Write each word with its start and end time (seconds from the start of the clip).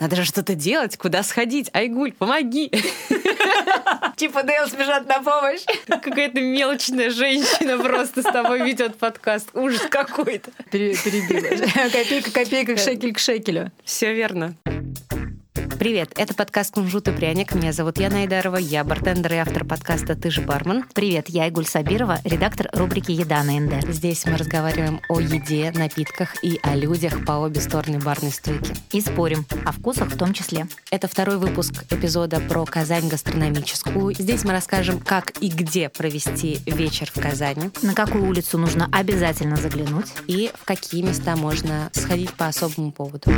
надо 0.00 0.16
же 0.16 0.24
что-то 0.24 0.54
делать, 0.54 0.96
куда 0.96 1.22
сходить? 1.22 1.70
Айгуль, 1.72 2.12
помоги! 2.12 2.70
Типа 4.16 4.42
Дейл 4.42 4.66
бежат 4.76 5.06
на 5.06 5.22
помощь. 5.22 5.64
Какая-то 5.86 6.40
мелочная 6.40 7.10
женщина 7.10 7.78
просто 7.78 8.22
с 8.22 8.24
тобой 8.24 8.62
ведет 8.66 8.96
подкаст. 8.96 9.50
Ужас 9.54 9.82
какой-то. 9.90 10.50
Перебила. 10.70 11.66
Копейка, 11.90 12.30
копейка, 12.30 12.76
шекель 12.76 13.14
к 13.14 13.18
шекелю. 13.18 13.72
Все 13.84 14.14
верно. 14.14 14.54
Привет, 15.80 16.12
это 16.16 16.34
подкаст 16.34 16.74
«Кунжут 16.74 17.08
и 17.08 17.10
пряник». 17.10 17.54
Меня 17.54 17.72
зовут 17.72 17.98
Яна 17.98 18.18
Айдарова, 18.18 18.58
я 18.58 18.84
бартендер 18.84 19.32
и 19.32 19.36
автор 19.36 19.64
подкаста 19.64 20.14
«Ты 20.14 20.30
же 20.30 20.42
бармен». 20.42 20.84
Привет, 20.92 21.30
я 21.30 21.46
Игуль 21.46 21.64
Сабирова, 21.64 22.18
редактор 22.22 22.68
рубрики 22.74 23.12
«Еда 23.12 23.42
на 23.42 23.58
НД». 23.58 23.88
Здесь 23.90 24.26
мы 24.26 24.36
разговариваем 24.36 25.00
о 25.08 25.20
еде, 25.20 25.72
напитках 25.74 26.44
и 26.44 26.60
о 26.62 26.76
людях 26.76 27.24
по 27.24 27.32
обе 27.32 27.62
стороны 27.62 27.98
барной 27.98 28.30
стойки. 28.30 28.74
И 28.92 29.00
спорим, 29.00 29.46
о 29.64 29.72
вкусах 29.72 30.08
в 30.08 30.18
том 30.18 30.34
числе. 30.34 30.68
Это 30.90 31.08
второй 31.08 31.38
выпуск 31.38 31.72
эпизода 31.88 32.40
про 32.40 32.66
Казань 32.66 33.08
гастрономическую. 33.08 34.12
Здесь 34.12 34.44
мы 34.44 34.52
расскажем, 34.52 35.00
как 35.00 35.30
и 35.40 35.48
где 35.48 35.88
провести 35.88 36.58
вечер 36.66 37.10
в 37.10 37.18
Казани. 37.18 37.70
На 37.80 37.94
какую 37.94 38.28
улицу 38.28 38.58
нужно 38.58 38.86
обязательно 38.92 39.56
заглянуть. 39.56 40.12
И 40.26 40.50
в 40.60 40.66
какие 40.66 41.00
места 41.00 41.36
можно 41.36 41.88
сходить 41.94 42.34
по 42.34 42.48
особому 42.48 42.92
поводу. 42.92 43.32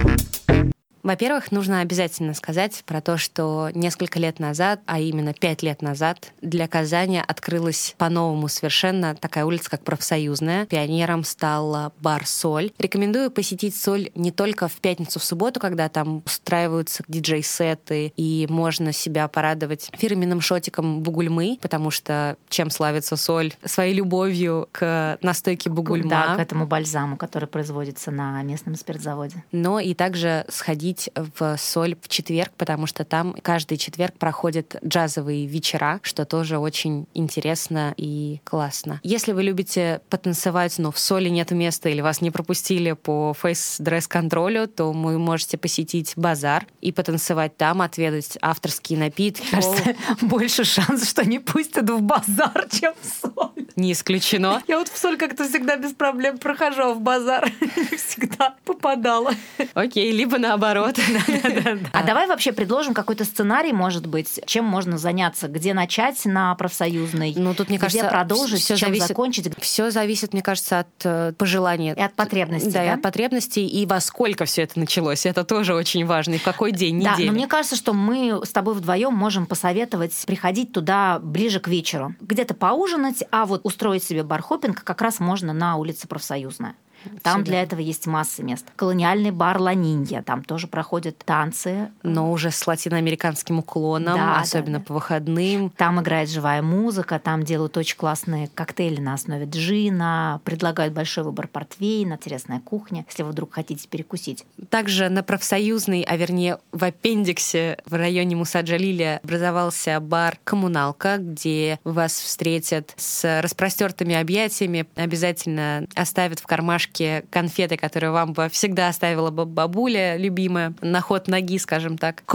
Во-первых, 1.03 1.51
нужно 1.51 1.81
обязательно 1.81 2.33
сказать 2.35 2.83
про 2.87 3.01
то, 3.01 3.17
что 3.17 3.71
несколько 3.75 4.19
лет 4.19 4.39
назад, 4.39 4.81
а 4.87 5.01
именно 5.01 5.35
пять 5.35 5.63
лет 5.63 5.83
назад, 5.83 6.33
для 6.41 6.69
Казани 6.69 7.21
открылась 7.27 7.95
по-новому 7.99 8.49
совершенно 8.49 9.15
такая 9.17 9.45
улица, 9.45 9.71
как 9.71 9.83
Профсоюзная. 9.83 10.67
Пионером 10.67 11.25
стал 11.25 11.93
бар 12.01 12.27
«Соль». 12.27 12.71
Рекомендую 12.79 13.31
посетить 13.31 13.75
«Соль» 13.77 14.11
не 14.15 14.31
только 14.31 14.69
в 14.69 14.75
пятницу, 14.75 15.19
в 15.19 15.25
субботу, 15.25 15.59
когда 15.59 15.89
там 15.89 16.23
устраиваются 16.25 17.03
диджей-сеты, 17.09 18.13
и 18.17 18.47
можно 18.49 18.93
себя 18.93 19.27
порадовать 19.27 19.91
фирменным 19.95 20.41
шотиком 20.41 21.03
бугульмы, 21.03 21.59
потому 21.61 21.91
что 21.91 22.37
чем 22.49 22.71
славится 22.71 23.17
«Соль»? 23.17 23.53
Своей 23.65 23.95
любовью 23.95 24.69
к 24.71 25.19
настойке 25.21 25.69
бугульма. 25.69 26.11
Да, 26.11 26.37
к 26.37 26.39
этому 26.39 26.67
бальзаму, 26.67 27.17
который 27.17 27.49
производится 27.49 28.11
на 28.11 28.41
местном 28.43 28.77
спиртзаводе. 28.77 29.43
Но 29.51 29.81
и 29.81 29.95
также 29.95 30.45
сходить 30.49 30.92
ходить 30.93 31.11
в 31.15 31.57
соль 31.59 31.97
в 32.01 32.09
четверг, 32.09 32.53
потому 32.57 32.87
что 32.87 33.05
там 33.05 33.35
каждый 33.43 33.79
четверг 33.79 34.15
проходят 34.19 34.77
джазовые 34.85 35.47
вечера, 35.47 36.01
что 36.03 36.25
тоже 36.25 36.59
очень 36.59 37.07
интересно 37.15 37.95
и 37.97 38.41
классно. 38.45 39.01
Если 39.03 39.33
вы 39.33 39.43
любите 39.43 40.01
потанцевать, 40.11 40.79
но 40.79 40.91
в 40.93 40.99
соли 40.99 41.29
нет 41.29 41.51
места 41.51 41.89
или 41.89 42.01
вас 42.01 42.21
не 42.21 42.31
пропустили 42.31 42.93
по 42.93 43.35
фейс-дресс-контролю, 43.35 44.67
то 44.69 44.93
вы 44.93 45.19
можете 45.19 45.57
посетить 45.57 46.13
базар 46.17 46.67
и 46.81 46.93
потанцевать 46.93 47.57
там, 47.57 47.81
отведать 47.81 48.37
авторские 48.43 48.99
напитки. 48.99 49.47
Кажется, 49.51 49.97
больше 50.21 50.65
шансов, 50.65 51.09
что 51.09 51.25
не 51.25 51.39
пустят 51.39 51.89
в 51.89 52.03
базар, 52.03 52.67
чем 52.71 52.93
в 53.01 53.07
соль. 53.07 53.67
Не 53.77 53.93
исключено. 53.93 54.63
Я 54.69 54.79
вот 54.79 54.89
в 54.89 54.99
соль 54.99 55.17
как-то 55.17 55.49
всегда 55.49 55.77
без 55.77 55.93
проблем 55.93 56.39
прохожу, 56.39 56.83
а 56.83 56.95
в 56.95 57.01
базар 57.01 57.51
всегда 57.97 58.55
попадала. 58.65 59.33
Окей, 59.75 60.13
либо 60.13 60.39
наоборот 60.39 60.82
наоборот. 60.83 61.79
А 61.93 62.03
давай 62.05 62.27
вообще 62.27 62.53
предложим 62.53 62.95
какой-то 62.95 63.25
сценарий, 63.25 63.73
может 63.73 64.07
быть, 64.07 64.41
чем 64.47 64.65
можно 64.65 64.99
заняться, 64.99 65.49
где 65.49 65.75
начать 65.75 66.25
на 66.25 66.55
профсоюзной, 66.55 67.35
ну 67.37 67.55
тут 67.55 67.69
мне 67.69 67.79
кажется, 67.79 68.05
где 68.05 68.11
продолжить, 68.11 68.61
все 68.61 68.77
чем 68.77 68.89
зависит, 68.89 69.09
закончить. 69.09 69.53
Все 69.61 69.91
зависит, 69.91 70.33
мне 70.33 70.43
кажется, 70.43 70.81
от 70.81 70.89
э, 71.05 71.33
пожелания. 71.37 71.95
И 71.95 72.01
от 72.01 72.15
потребностей. 72.15 72.71
Да, 72.71 72.85
и 72.85 72.89
от 72.89 73.03
потребностей, 73.03 73.67
и 73.67 73.87
во 73.87 74.01
сколько 74.01 74.45
все 74.45 74.63
это 74.63 74.79
началось. 74.79 75.27
Это 75.27 75.45
тоже 75.45 75.75
очень 75.75 76.07
важно. 76.07 76.35
И 76.35 76.39
в 76.39 76.43
какой 76.43 76.73
день 76.73 76.99
недели. 76.99 77.27
Да, 77.27 77.27
но 77.27 77.33
мне 77.33 77.47
кажется, 77.47 77.77
что 77.77 77.93
мы 77.93 78.41
с 78.45 78.51
тобой 78.51 78.75
вдвоем 78.75 79.15
можем 79.15 79.47
посоветовать 79.47 80.15
приходить 80.27 80.73
туда 80.73 81.19
ближе 81.21 81.61
к 81.61 81.69
вечеру. 81.69 82.15
Где-то 82.21 82.55
поужинать, 82.55 83.25
а 83.31 83.47
вот 83.47 83.61
устроить 83.65 84.05
себе 84.05 84.23
бархопинг 84.23 84.83
как 84.83 85.01
раз 85.03 85.21
можно 85.21 85.53
на 85.53 85.77
улице 85.77 86.09
Профсоюзная. 86.09 86.75
Там 87.23 87.37
Всегда. 87.37 87.51
для 87.51 87.63
этого 87.63 87.81
есть 87.81 88.07
масса 88.07 88.43
мест. 88.43 88.67
Колониальный 88.77 89.31
бар 89.31 89.59
Ланинья, 89.59 90.23
там 90.23 90.45
тоже 90.45 90.67
проходят 90.67 91.19
танцы. 91.19 91.91
Но 92.03 92.31
уже 92.31 92.51
с 92.51 92.67
латиноамериканским 92.67 93.59
уклоном, 93.59 94.17
да, 94.17 94.41
особенно 94.41 94.79
да, 94.79 94.85
да. 94.85 94.85
по 94.85 94.95
выходным. 94.95 95.71
Там 95.71 96.01
играет 96.01 96.31
живая 96.31 96.63
музыка, 96.63 97.19
там 97.19 97.43
делают 97.43 97.77
очень 97.77 97.97
классные 97.97 98.49
коктейли 98.49 99.01
на 99.01 99.15
основе 99.15 99.47
джина, 99.47 100.41
предлагают 100.45 100.95
большой 100.95 101.25
выбор 101.25 101.49
портвейна, 101.49 102.15
интересная 102.15 102.61
кухня, 102.61 103.05
если 103.09 103.23
вы 103.23 103.31
вдруг 103.31 103.55
хотите 103.55 103.89
перекусить. 103.89 104.45
Также 104.71 105.09
на 105.09 105.23
профсоюзной, 105.23 106.03
а 106.03 106.17
вернее 106.17 106.59
в 106.73 106.85
аппендиксе 106.85 107.79
в 107.85 107.95
районе 107.95 108.37
Мусаджалиля 108.37 109.21
образовался 109.23 109.99
бар 110.01 110.39
«Коммуналка», 110.45 111.17
где 111.19 111.79
вас 111.85 112.13
встретят 112.13 112.93
с 112.97 113.41
распростертыми 113.41 114.15
объятиями, 114.15 114.87
обязательно 114.95 115.87
оставят 115.95 116.41
в 116.41 116.47
кармашке 116.47 116.92
коробочке 116.93 117.25
конфеты, 117.31 117.77
которые 117.77 118.11
вам 118.11 118.33
бы 118.33 118.49
всегда 118.49 118.89
оставила 118.89 119.31
бы 119.31 119.45
бабуля 119.45 120.17
любимая, 120.17 120.75
на 120.81 121.01
ход 121.01 121.29
ноги, 121.29 121.59
скажем 121.59 121.99
так. 121.99 122.23
В 122.23 122.27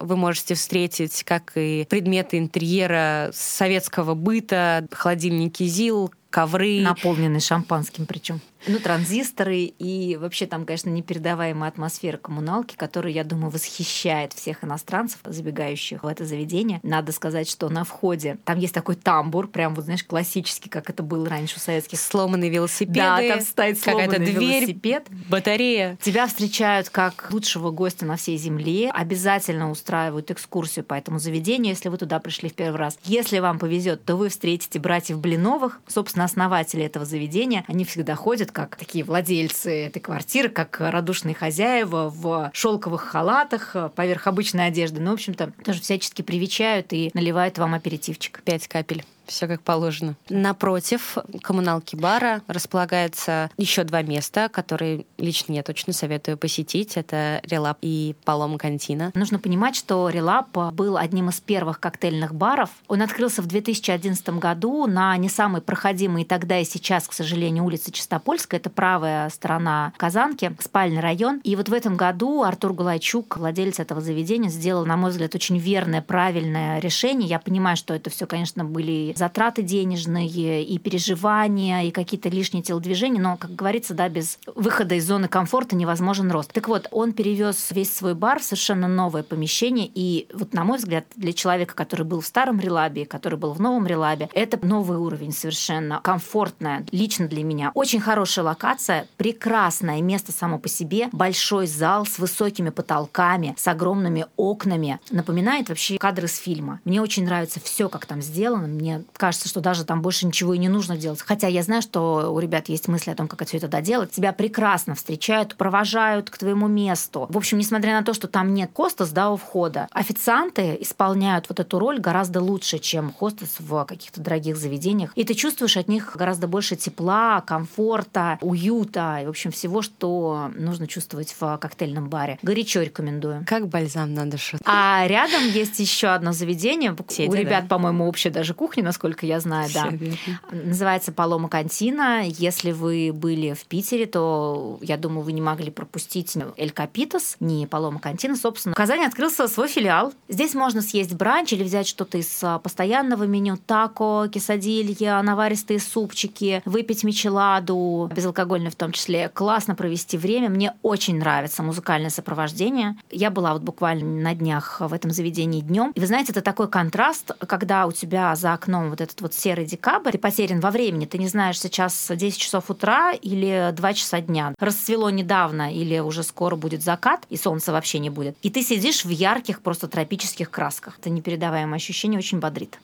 вы 0.00 0.16
можете 0.16 0.54
встретить 0.54 1.22
как 1.24 1.52
и 1.54 1.86
предметы 1.88 2.38
интерьера 2.38 3.30
советского 3.32 4.14
быта, 4.14 4.86
холодильники 4.92 5.64
ЗИЛ, 5.64 6.12
ковры. 6.30 6.80
Наполненные 6.80 7.40
шампанским 7.40 8.06
причем 8.06 8.40
ну, 8.66 8.78
транзисторы 8.78 9.58
и 9.58 10.16
вообще 10.16 10.46
там, 10.46 10.64
конечно, 10.64 10.90
непередаваемая 10.90 11.70
атмосфера 11.70 12.16
коммуналки, 12.16 12.76
которая, 12.76 13.12
я 13.12 13.24
думаю, 13.24 13.50
восхищает 13.50 14.32
всех 14.32 14.64
иностранцев, 14.64 15.20
забегающих 15.24 16.02
в 16.02 16.06
это 16.06 16.24
заведение. 16.24 16.80
Надо 16.82 17.12
сказать, 17.12 17.48
что 17.48 17.68
на 17.68 17.84
входе 17.84 18.38
там 18.44 18.58
есть 18.58 18.74
такой 18.74 18.96
тамбур, 18.96 19.48
прям 19.48 19.74
вот, 19.74 19.84
знаешь, 19.84 20.04
классический, 20.04 20.68
как 20.68 20.90
это 20.90 21.02
было 21.02 21.28
раньше 21.28 21.56
у 21.56 21.60
советских. 21.60 22.00
Сломанные 22.00 22.50
велосипеды. 22.50 22.98
Да, 22.98 23.20
там 23.20 23.40
стоит 23.40 23.78
сломанный 23.78 24.18
дверь, 24.18 24.60
велосипед. 24.60 25.06
батарея. 25.28 25.98
Тебя 26.02 26.26
встречают 26.26 26.88
как 26.88 27.28
лучшего 27.30 27.70
гостя 27.70 28.06
на 28.06 28.16
всей 28.16 28.36
земле. 28.36 28.90
Обязательно 28.90 29.70
устраивают 29.70 30.30
экскурсию 30.30 30.84
по 30.84 30.94
этому 30.94 31.18
заведению, 31.18 31.74
если 31.74 31.88
вы 31.88 31.98
туда 31.98 32.18
пришли 32.18 32.48
в 32.48 32.54
первый 32.54 32.76
раз. 32.76 32.98
Если 33.04 33.38
вам 33.38 33.58
повезет, 33.58 34.04
то 34.04 34.16
вы 34.16 34.28
встретите 34.28 34.78
братьев 34.78 35.18
Блиновых, 35.18 35.80
собственно, 35.86 36.24
основатели 36.24 36.84
этого 36.84 37.04
заведения. 37.04 37.64
Они 37.68 37.84
всегда 37.84 38.14
ходят 38.14 38.47
выглядят 38.48 38.52
как 38.52 38.76
такие 38.76 39.04
владельцы 39.04 39.86
этой 39.86 40.00
квартиры, 40.00 40.48
как 40.48 40.80
радушные 40.80 41.34
хозяева 41.34 42.10
в 42.10 42.50
шелковых 42.52 43.02
халатах 43.02 43.76
поверх 43.94 44.26
обычной 44.26 44.66
одежды. 44.66 45.00
Ну, 45.00 45.10
в 45.10 45.14
общем-то, 45.14 45.52
тоже 45.64 45.80
всячески 45.80 46.22
привечают 46.22 46.92
и 46.92 47.10
наливают 47.14 47.58
вам 47.58 47.74
аперитивчик. 47.74 48.42
Пять 48.44 48.68
капель 48.68 49.04
все 49.28 49.46
как 49.46 49.62
положено. 49.62 50.16
Напротив 50.28 51.18
коммуналки 51.42 51.96
бара 51.96 52.42
располагается 52.46 53.50
еще 53.56 53.84
два 53.84 54.02
места, 54.02 54.48
которые 54.48 55.06
лично 55.18 55.52
я 55.52 55.62
точно 55.62 55.92
советую 55.92 56.36
посетить. 56.36 56.96
Это 56.96 57.40
Релап 57.44 57.78
и 57.82 58.16
Палом 58.24 58.58
Кантина. 58.58 59.12
Нужно 59.14 59.38
понимать, 59.38 59.76
что 59.76 60.08
Релап 60.08 60.56
был 60.74 60.96
одним 60.96 61.28
из 61.28 61.40
первых 61.40 61.80
коктейльных 61.80 62.34
баров. 62.34 62.70
Он 62.88 63.02
открылся 63.02 63.42
в 63.42 63.46
2011 63.46 64.28
году 64.30 64.86
на 64.86 65.16
не 65.16 65.28
самой 65.28 65.60
проходимой 65.60 66.24
тогда 66.24 66.58
и 66.58 66.64
сейчас, 66.64 67.06
к 67.08 67.12
сожалению, 67.12 67.64
улице 67.64 67.90
Чистопольская. 67.92 68.60
Это 68.60 68.70
правая 68.70 69.28
сторона 69.30 69.92
Казанки, 69.96 70.54
спальный 70.60 71.00
район. 71.00 71.40
И 71.44 71.56
вот 71.56 71.68
в 71.68 71.72
этом 71.72 71.96
году 71.96 72.42
Артур 72.42 72.72
Гулайчук, 72.72 73.36
владелец 73.36 73.80
этого 73.80 74.00
заведения, 74.00 74.50
сделал, 74.50 74.86
на 74.86 74.96
мой 74.96 75.10
взгляд, 75.10 75.34
очень 75.34 75.58
верное, 75.58 76.02
правильное 76.02 76.78
решение. 76.80 77.28
Я 77.28 77.38
понимаю, 77.38 77.76
что 77.76 77.94
это 77.94 78.10
все, 78.10 78.26
конечно, 78.26 78.64
были 78.64 79.12
затраты 79.18 79.62
денежные, 79.62 80.64
и 80.64 80.78
переживания, 80.78 81.82
и 81.82 81.90
какие-то 81.90 82.28
лишние 82.28 82.62
телодвижения, 82.62 83.20
но, 83.20 83.36
как 83.36 83.54
говорится, 83.54 83.94
да, 83.94 84.08
без 84.08 84.38
выхода 84.54 84.94
из 84.94 85.06
зоны 85.06 85.28
комфорта 85.28 85.76
невозможен 85.76 86.30
рост. 86.30 86.52
Так 86.52 86.68
вот, 86.68 86.88
он 86.90 87.12
перевез 87.12 87.70
весь 87.70 87.94
свой 87.94 88.14
бар 88.14 88.40
в 88.40 88.44
совершенно 88.44 88.88
новое 88.88 89.22
помещение, 89.22 89.90
и 89.92 90.28
вот, 90.32 90.54
на 90.54 90.64
мой 90.64 90.78
взгляд, 90.78 91.04
для 91.16 91.32
человека, 91.32 91.74
который 91.74 92.06
был 92.06 92.20
в 92.20 92.26
старом 92.26 92.60
релабе, 92.60 93.04
который 93.04 93.38
был 93.38 93.52
в 93.52 93.60
новом 93.60 93.86
релабе, 93.86 94.28
это 94.32 94.64
новый 94.64 94.98
уровень 94.98 95.32
совершенно, 95.32 96.00
комфортная, 96.02 96.86
лично 96.92 97.26
для 97.26 97.42
меня. 97.42 97.72
Очень 97.74 98.00
хорошая 98.00 98.44
локация, 98.44 99.06
прекрасное 99.16 100.00
место 100.00 100.32
само 100.32 100.58
по 100.58 100.68
себе, 100.68 101.08
большой 101.12 101.66
зал 101.66 102.06
с 102.06 102.18
высокими 102.18 102.70
потолками, 102.70 103.54
с 103.58 103.66
огромными 103.66 104.26
окнами. 104.36 105.00
Напоминает 105.10 105.68
вообще 105.68 105.98
кадры 105.98 106.28
с 106.28 106.36
фильма. 106.36 106.80
Мне 106.84 107.02
очень 107.02 107.24
нравится 107.24 107.60
все, 107.60 107.88
как 107.88 108.06
там 108.06 108.22
сделано. 108.22 108.68
Мне 108.68 109.02
кажется, 109.12 109.48
что 109.48 109.60
даже 109.60 109.84
там 109.84 110.02
больше 110.02 110.26
ничего 110.26 110.54
и 110.54 110.58
не 110.58 110.68
нужно 110.68 110.96
делать. 110.96 111.20
Хотя 111.20 111.48
я 111.48 111.62
знаю, 111.62 111.82
что 111.82 112.32
у 112.32 112.38
ребят 112.38 112.68
есть 112.68 112.88
мысли 112.88 113.10
о 113.10 113.14
том, 113.14 113.28
как 113.28 113.46
все 113.46 113.56
это 113.56 113.68
доделать. 113.68 114.12
Тебя 114.12 114.32
прекрасно 114.32 114.94
встречают, 114.94 115.56
провожают 115.56 116.30
к 116.30 116.38
твоему 116.38 116.68
месту. 116.68 117.26
В 117.28 117.36
общем, 117.36 117.58
несмотря 117.58 117.98
на 117.98 118.04
то, 118.04 118.14
что 118.14 118.28
там 118.28 118.54
нет 118.54 118.70
хостес, 118.74 119.10
да, 119.10 119.30
у 119.30 119.36
входа, 119.36 119.88
официанты 119.90 120.76
исполняют 120.80 121.46
вот 121.48 121.60
эту 121.60 121.78
роль 121.78 121.98
гораздо 121.98 122.40
лучше, 122.40 122.78
чем 122.78 123.12
хостес 123.12 123.56
в 123.58 123.84
каких-то 123.84 124.20
дорогих 124.20 124.56
заведениях. 124.56 125.12
И 125.14 125.24
ты 125.24 125.34
чувствуешь 125.34 125.76
от 125.76 125.88
них 125.88 126.16
гораздо 126.16 126.46
больше 126.46 126.76
тепла, 126.76 127.40
комфорта, 127.40 128.38
уюта 128.40 129.20
и, 129.22 129.26
в 129.26 129.30
общем, 129.30 129.50
всего, 129.50 129.82
что 129.82 130.50
нужно 130.54 130.86
чувствовать 130.86 131.34
в 131.38 131.58
коктейльном 131.58 132.08
баре. 132.08 132.38
Горячо 132.42 132.82
рекомендую. 132.82 133.44
Как 133.46 133.68
бальзам 133.68 134.14
на 134.14 134.28
душу. 134.30 134.58
А 134.64 135.04
рядом 135.06 135.48
есть 135.48 135.78
еще 135.78 136.08
одно 136.08 136.32
заведение. 136.32 136.96
Сети, 137.08 137.28
у 137.28 137.34
ребят, 137.34 137.64
да. 137.64 137.68
по-моему, 137.68 138.06
общая 138.06 138.30
даже 138.30 138.54
кухня, 138.54 138.84
насколько 138.84 138.97
я 139.26 139.40
знаю, 139.40 139.68
Все 139.68 139.82
да. 139.82 139.88
Верно. 139.90 140.16
Называется 140.50 141.12
Палома 141.12 141.48
Кантина. 141.48 142.22
Если 142.26 142.72
вы 142.72 143.12
были 143.14 143.54
в 143.54 143.64
Питере, 143.64 144.06
то 144.06 144.78
я 144.82 144.96
думаю, 144.96 145.22
вы 145.22 145.32
не 145.32 145.40
могли 145.40 145.70
пропустить 145.70 146.36
Эль 146.56 146.70
Капитас, 146.70 147.36
не 147.40 147.66
Палома 147.66 148.00
Кантина, 148.00 148.36
собственно. 148.36 148.74
В 148.74 148.76
Казани 148.76 149.04
открылся 149.04 149.48
свой 149.48 149.68
филиал. 149.68 150.12
Здесь 150.28 150.54
можно 150.54 150.82
съесть 150.82 151.14
бранч 151.14 151.52
или 151.52 151.62
взять 151.62 151.86
что-то 151.86 152.18
из 152.18 152.42
а, 152.42 152.58
постоянного 152.58 153.24
меню. 153.24 153.56
Тако, 153.56 154.28
кисадилья, 154.32 155.20
наваристые 155.22 155.80
супчики, 155.80 156.62
выпить 156.64 157.04
мичеладу, 157.04 158.10
безалкогольный 158.14 158.70
в 158.70 158.76
том 158.76 158.92
числе. 158.92 159.28
Классно 159.28 159.74
провести 159.74 160.16
время. 160.16 160.48
Мне 160.48 160.74
очень 160.82 161.18
нравится 161.18 161.62
музыкальное 161.62 162.10
сопровождение. 162.10 162.96
Я 163.10 163.30
была 163.30 163.52
вот 163.52 163.62
буквально 163.62 164.22
на 164.22 164.34
днях 164.34 164.80
в 164.80 164.92
этом 164.92 165.10
заведении 165.10 165.60
днем. 165.60 165.92
И 165.94 166.00
вы 166.00 166.06
знаете, 166.06 166.32
это 166.32 166.42
такой 166.42 166.68
контраст, 166.68 167.32
когда 167.46 167.86
у 167.86 167.92
тебя 167.92 168.34
за 168.36 168.52
окном 168.52 168.77
вот 168.90 169.00
этот 169.00 169.20
вот 169.20 169.34
серый 169.34 169.66
декабрь, 169.66 170.12
ты 170.12 170.18
потерян 170.18 170.60
во 170.60 170.70
времени, 170.70 171.06
ты 171.06 171.18
не 171.18 171.28
знаешь, 171.28 171.60
сейчас 171.60 172.10
10 172.14 172.38
часов 172.38 172.70
утра 172.70 173.12
или 173.12 173.72
2 173.72 173.92
часа 173.94 174.20
дня. 174.20 174.54
Расцвело 174.58 175.10
недавно 175.10 175.74
или 175.74 175.98
уже 175.98 176.22
скоро 176.22 176.56
будет 176.56 176.82
закат, 176.82 177.26
и 177.28 177.36
солнца 177.36 177.72
вообще 177.72 177.98
не 177.98 178.10
будет. 178.10 178.36
И 178.42 178.50
ты 178.50 178.62
сидишь 178.62 179.04
в 179.04 179.10
ярких 179.10 179.60
просто 179.60 179.88
тропических 179.88 180.50
красках. 180.50 180.98
Это 180.98 181.10
непередаваемое 181.10 181.76
ощущение, 181.76 182.18
очень 182.18 182.38
бодрит 182.38 182.78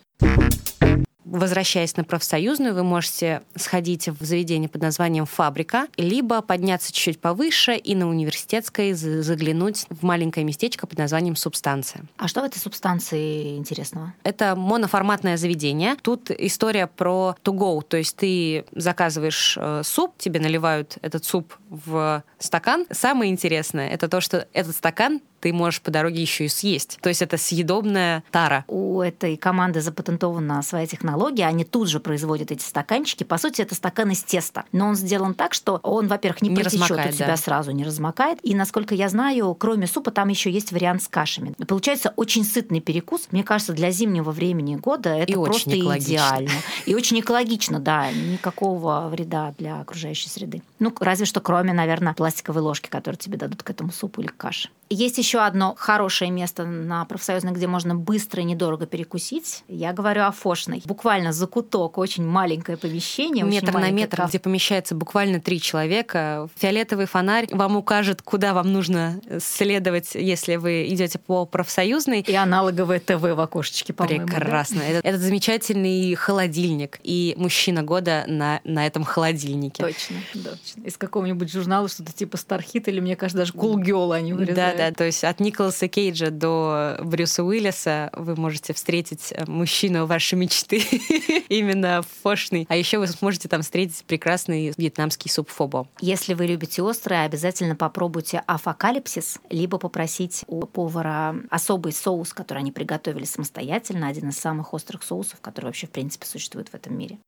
возвращаясь 1.34 1.96
на 1.96 2.04
профсоюзную, 2.04 2.74
вы 2.74 2.84
можете 2.84 3.42
сходить 3.56 4.08
в 4.08 4.24
заведение 4.24 4.68
под 4.68 4.82
названием 4.82 5.26
«Фабрика», 5.26 5.88
либо 5.96 6.40
подняться 6.42 6.92
чуть-чуть 6.92 7.20
повыше 7.20 7.74
и 7.74 7.94
на 7.96 8.08
университетской 8.08 8.92
заглянуть 8.92 9.86
в 9.90 10.04
маленькое 10.04 10.46
местечко 10.46 10.86
под 10.86 10.98
названием 10.98 11.34
«Субстанция». 11.34 12.04
А 12.18 12.28
что 12.28 12.40
в 12.40 12.44
этой 12.44 12.58
субстанции 12.58 13.56
интересного? 13.56 14.14
Это 14.22 14.54
моноформатное 14.54 15.36
заведение. 15.36 15.96
Тут 16.02 16.30
история 16.30 16.86
про 16.86 17.34
to 17.42 17.52
go, 17.52 17.82
то 17.82 17.96
есть 17.96 18.16
ты 18.16 18.64
заказываешь 18.72 19.56
э, 19.58 19.82
суп, 19.84 20.16
тебе 20.18 20.38
наливают 20.38 20.98
этот 21.02 21.24
суп 21.24 21.54
в 21.86 22.22
стакан. 22.38 22.86
Самое 22.90 23.30
интересное— 23.30 23.88
это 23.90 24.08
то, 24.08 24.20
что 24.20 24.46
этот 24.52 24.76
стакан 24.76 25.20
ты 25.44 25.52
можешь 25.52 25.82
по 25.82 25.90
дороге 25.90 26.22
еще 26.22 26.46
и 26.46 26.48
съесть. 26.48 26.98
То 27.02 27.10
есть 27.10 27.20
это 27.20 27.36
съедобная 27.36 28.24
тара. 28.30 28.64
У 28.66 29.02
этой 29.02 29.36
команды 29.36 29.82
запатентована 29.82 30.62
своя 30.62 30.86
технология, 30.86 31.44
они 31.44 31.64
тут 31.64 31.90
же 31.90 32.00
производят 32.00 32.50
эти 32.50 32.62
стаканчики. 32.62 33.24
По 33.24 33.36
сути, 33.36 33.60
это 33.60 33.74
стакан 33.74 34.10
из 34.10 34.22
теста. 34.22 34.64
Но 34.72 34.88
он 34.88 34.94
сделан 34.94 35.34
так, 35.34 35.52
что 35.52 35.80
он, 35.82 36.06
во-первых, 36.06 36.40
не, 36.40 36.48
не 36.48 36.56
протечет 36.56 36.92
у 36.92 37.12
тебя 37.12 37.26
да. 37.26 37.36
сразу, 37.36 37.72
не 37.72 37.84
размокает. 37.84 38.38
И, 38.42 38.54
насколько 38.54 38.94
я 38.94 39.10
знаю, 39.10 39.54
кроме 39.54 39.86
супа, 39.86 40.10
там 40.10 40.30
еще 40.30 40.50
есть 40.50 40.72
вариант 40.72 41.02
с 41.02 41.08
кашами. 41.08 41.52
Получается 41.68 42.14
очень 42.16 42.42
сытный 42.42 42.80
перекус. 42.80 43.28
Мне 43.30 43.44
кажется, 43.44 43.74
для 43.74 43.90
зимнего 43.90 44.30
времени 44.30 44.76
года 44.76 45.10
это 45.10 45.30
и 45.30 45.34
просто 45.34 45.78
идеально. 45.78 46.52
И 46.86 46.94
очень 46.94 47.20
экологично, 47.20 47.80
да. 47.80 48.10
Никакого 48.10 49.08
вреда 49.10 49.54
для 49.58 49.82
окружающей 49.82 50.30
среды. 50.30 50.62
Ну, 50.78 50.90
разве 51.00 51.26
что 51.26 51.40
кроме, 51.40 51.63
наверное, 51.72 52.14
пластиковой 52.14 52.62
ложки, 52.62 52.88
которую 52.88 53.18
тебе 53.18 53.38
дадут 53.38 53.62
к 53.62 53.70
этому 53.70 53.90
супу 53.90 54.20
или 54.20 54.28
каше. 54.28 54.70
Есть 54.94 55.18
еще 55.18 55.40
одно 55.40 55.74
хорошее 55.76 56.30
место 56.30 56.64
на 56.64 57.04
профсоюзной, 57.04 57.52
где 57.52 57.66
можно 57.66 57.96
быстро 57.96 58.42
и 58.42 58.44
недорого 58.44 58.86
перекусить. 58.86 59.64
Я 59.66 59.92
говорю 59.92 60.22
о 60.22 60.30
Фошной. 60.30 60.82
Буквально 60.84 61.32
закуток, 61.32 61.98
очень 61.98 62.24
маленькое 62.24 62.78
помещение. 62.78 63.44
Метр 63.44 63.72
на 63.72 63.90
метр, 63.90 64.18
кафе. 64.18 64.28
где 64.28 64.38
помещается 64.38 64.94
буквально 64.94 65.40
три 65.40 65.60
человека. 65.60 66.48
Фиолетовый 66.56 67.06
фонарь 67.06 67.48
вам 67.50 67.76
укажет, 67.76 68.22
куда 68.22 68.54
вам 68.54 68.72
нужно 68.72 69.20
следовать, 69.40 70.14
если 70.14 70.56
вы 70.56 70.86
идете 70.86 71.18
по 71.18 71.44
профсоюзной. 71.44 72.20
И 72.20 72.34
аналоговое 72.34 73.00
ТВ 73.00 73.20
в 73.20 73.40
окошечке, 73.40 73.92
по-моему. 73.92 74.28
Прекрасно. 74.28 74.78
Да? 74.78 74.86
Это, 74.86 75.08
этот 75.08 75.20
замечательный 75.22 76.14
холодильник. 76.14 77.00
И 77.02 77.34
мужчина 77.36 77.82
года 77.82 78.24
на, 78.28 78.60
на 78.62 78.86
этом 78.86 79.02
холодильнике. 79.02 79.82
Точно, 79.82 80.16
точно. 80.32 80.82
Из 80.84 80.96
какого-нибудь 80.96 81.50
журнала 81.50 81.88
что-то 81.88 82.12
типа 82.12 82.36
Стархит 82.36 82.86
или, 82.86 83.00
мне 83.00 83.16
кажется, 83.16 83.38
даже 83.38 83.52
Cool 83.54 83.82
Girl 83.82 84.14
они 84.14 84.32
вырезают. 84.32 84.76
Да, 84.76 84.83
да, 84.83 84.83
то 84.92 85.04
есть 85.04 85.24
от 85.24 85.40
Николаса 85.40 85.88
Кейджа 85.88 86.30
до 86.30 86.98
Брюса 87.02 87.44
Уиллиса 87.44 88.10
вы 88.12 88.36
можете 88.36 88.72
встретить 88.72 89.32
э, 89.32 89.44
мужчину 89.46 90.06
вашей 90.06 90.34
мечты 90.34 90.78
именно 91.48 92.02
в 92.02 92.22
Фошной. 92.22 92.66
А 92.68 92.76
еще 92.76 92.98
вы 92.98 93.06
сможете 93.06 93.48
там 93.48 93.62
встретить 93.62 94.04
прекрасный 94.04 94.72
вьетнамский 94.76 95.30
суп 95.30 95.48
фобо. 95.48 95.86
Если 96.00 96.34
вы 96.34 96.46
любите 96.46 96.82
острое, 96.82 97.24
обязательно 97.24 97.76
попробуйте 97.76 98.42
афокалипсис, 98.46 99.38
либо 99.50 99.78
попросить 99.78 100.44
у 100.46 100.66
повара 100.66 101.36
особый 101.50 101.92
соус, 101.92 102.32
который 102.32 102.58
они 102.58 102.72
приготовили 102.72 103.24
самостоятельно, 103.24 104.08
один 104.08 104.28
из 104.28 104.38
самых 104.38 104.74
острых 104.74 105.02
соусов, 105.02 105.40
который 105.40 105.66
вообще 105.66 105.86
в 105.86 105.90
принципе 105.90 106.26
существует 106.26 106.68
в 106.68 106.74
этом 106.74 106.96
мире. 106.96 107.18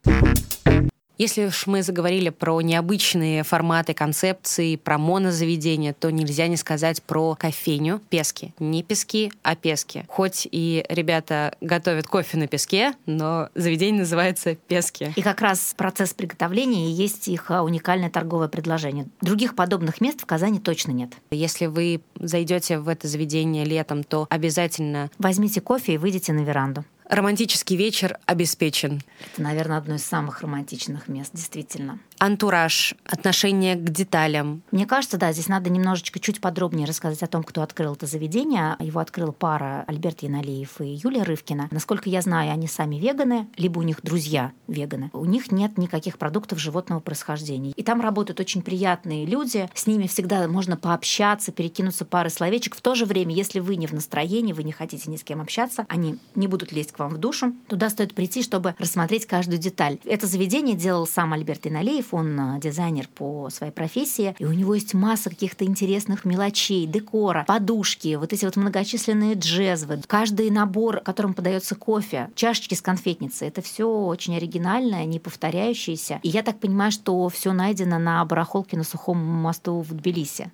Если 1.18 1.46
уж 1.46 1.66
мы 1.66 1.82
заговорили 1.82 2.28
про 2.28 2.60
необычные 2.60 3.42
форматы 3.42 3.94
концепции, 3.94 4.76
про 4.76 4.98
монозаведения, 4.98 5.94
то 5.94 6.10
нельзя 6.10 6.46
не 6.46 6.56
сказать 6.56 7.02
про 7.02 7.34
кофейню 7.34 8.00
Пески. 8.10 8.52
Не 8.58 8.82
пески, 8.82 9.32
а 9.42 9.56
пески. 9.56 10.04
Хоть 10.08 10.46
и 10.50 10.84
ребята 10.90 11.56
готовят 11.62 12.06
кофе 12.06 12.36
на 12.36 12.46
песке, 12.46 12.92
но 13.06 13.48
заведение 13.54 14.00
называется 14.00 14.56
Пески. 14.56 15.12
И 15.16 15.22
как 15.22 15.40
раз 15.40 15.74
процесс 15.76 16.12
приготовления 16.12 16.88
и 16.88 16.92
есть 16.92 17.28
их 17.28 17.50
а, 17.50 17.62
уникальное 17.62 18.10
торговое 18.10 18.48
предложение. 18.48 19.06
Других 19.22 19.54
подобных 19.54 20.02
мест 20.02 20.20
в 20.20 20.26
Казани 20.26 20.60
точно 20.60 20.92
нет. 20.92 21.12
Если 21.30 21.66
вы 21.66 22.02
зайдете 22.20 22.78
в 22.78 22.88
это 22.88 23.08
заведение 23.08 23.64
летом, 23.64 24.04
то 24.04 24.26
обязательно 24.28 25.10
возьмите 25.19 25.60
кофе 25.60 25.94
и 25.94 25.98
выйдите 25.98 26.32
на 26.32 26.40
веранду. 26.40 26.84
Романтический 27.08 27.76
вечер 27.76 28.19
обеспечен. 28.26 29.00
Это, 29.20 29.43
наверное, 29.43 29.79
одно 29.79 29.94
из 29.94 30.05
самых 30.05 30.41
романтичных 30.41 31.06
мест, 31.06 31.31
действительно. 31.32 32.00
Антураж, 32.18 32.94
отношение 33.04 33.76
к 33.76 33.90
деталям. 33.90 34.62
Мне 34.70 34.86
кажется, 34.86 35.18
да, 35.18 35.32
здесь 35.32 35.48
надо 35.48 35.68
немножечко 35.68 36.18
чуть 36.18 36.40
подробнее 36.40 36.86
рассказать 36.86 37.22
о 37.22 37.26
том, 37.26 37.42
кто 37.42 37.62
открыл 37.62 37.92
это 37.92 38.06
заведение. 38.06 38.76
Его 38.80 39.00
открыла 39.00 39.32
пара 39.32 39.84
Альберт 39.86 40.22
Яналеев 40.22 40.80
и 40.80 40.94
Юлия 41.02 41.24
Рывкина. 41.24 41.68
Насколько 41.70 42.08
я 42.08 42.22
знаю, 42.22 42.52
они 42.52 42.68
сами 42.68 42.96
веганы, 42.96 43.48
либо 43.56 43.80
у 43.80 43.82
них 43.82 44.00
друзья 44.02 44.52
веганы. 44.66 45.10
У 45.12 45.26
них 45.26 45.52
нет 45.52 45.76
никаких 45.76 46.16
продуктов 46.16 46.58
животного 46.58 47.00
происхождения. 47.00 47.72
И 47.72 47.82
там 47.82 48.00
работают 48.00 48.40
очень 48.40 48.62
приятные 48.62 49.26
люди. 49.26 49.69
С 49.74 49.86
ними 49.86 50.06
всегда 50.06 50.48
можно 50.48 50.76
пообщаться, 50.76 51.52
перекинуться 51.52 52.06
парой 52.06 52.30
словечек. 52.30 52.76
В 52.76 52.80
то 52.80 52.94
же 52.94 53.04
время, 53.04 53.34
если 53.34 53.60
вы 53.60 53.76
не 53.76 53.86
в 53.86 53.92
настроении, 53.92 54.55
вы 54.55 54.62
не 54.62 54.72
хотите 54.72 55.10
ни 55.10 55.17
с 55.17 55.24
кем 55.24 55.43
общаться, 55.43 55.84
они 55.88 56.19
не 56.34 56.48
будут 56.48 56.72
лезть 56.72 56.93
к 56.93 56.98
вам 56.98 57.10
в 57.10 57.19
душу. 57.19 57.52
Туда 57.69 57.91
стоит 57.91 58.14
прийти, 58.14 58.43
чтобы 58.43 58.74
рассмотреть 58.79 59.26
каждую 59.26 59.58
деталь. 59.58 59.98
Это 60.05 60.26
заведение 60.26 60.76
делал 60.76 61.06
сам 61.06 61.34
Альберт 61.34 61.67
Иналеев, 61.67 62.06
он 62.15 62.39
а, 62.39 62.58
дизайнер 62.58 63.08
по 63.08 63.48
своей 63.51 63.72
профессии, 63.72 64.34
и 64.39 64.44
у 64.44 64.53
него 64.53 64.75
есть 64.75 64.94
масса 64.94 65.31
каких-то 65.31 65.65
интересных 65.65 66.25
мелочей, 66.25 66.86
декора, 66.86 67.44
подушки, 67.46 68.17
вот 68.17 68.32
эти 68.32 68.44
вот 68.44 68.56
многочисленные 68.56 69.34
джезвы, 69.34 70.01
каждый 70.06 70.51
набор, 70.51 71.01
которым 71.01 71.34
подается 71.34 71.75
кофе, 71.75 72.31
чашечки 72.34 72.75
с 72.75 72.82
конфетницей. 72.82 73.48
Это 73.48 73.63
все 73.63 73.89
очень 73.89 74.36
оригинальное, 74.36 75.05
не 75.05 75.19
повторяющееся. 75.19 76.20
И 76.22 76.29
я 76.29 76.43
так 76.43 76.58
понимаю, 76.58 76.93
что 76.93 77.29
все 77.29 77.53
найдено 77.53 77.98
на 77.98 78.25
барахолке 78.25 78.77
на 78.77 78.84
Сухом 78.84 79.19
мосту 79.19 79.81
в 79.81 79.93
Тбилиси. 79.94 80.51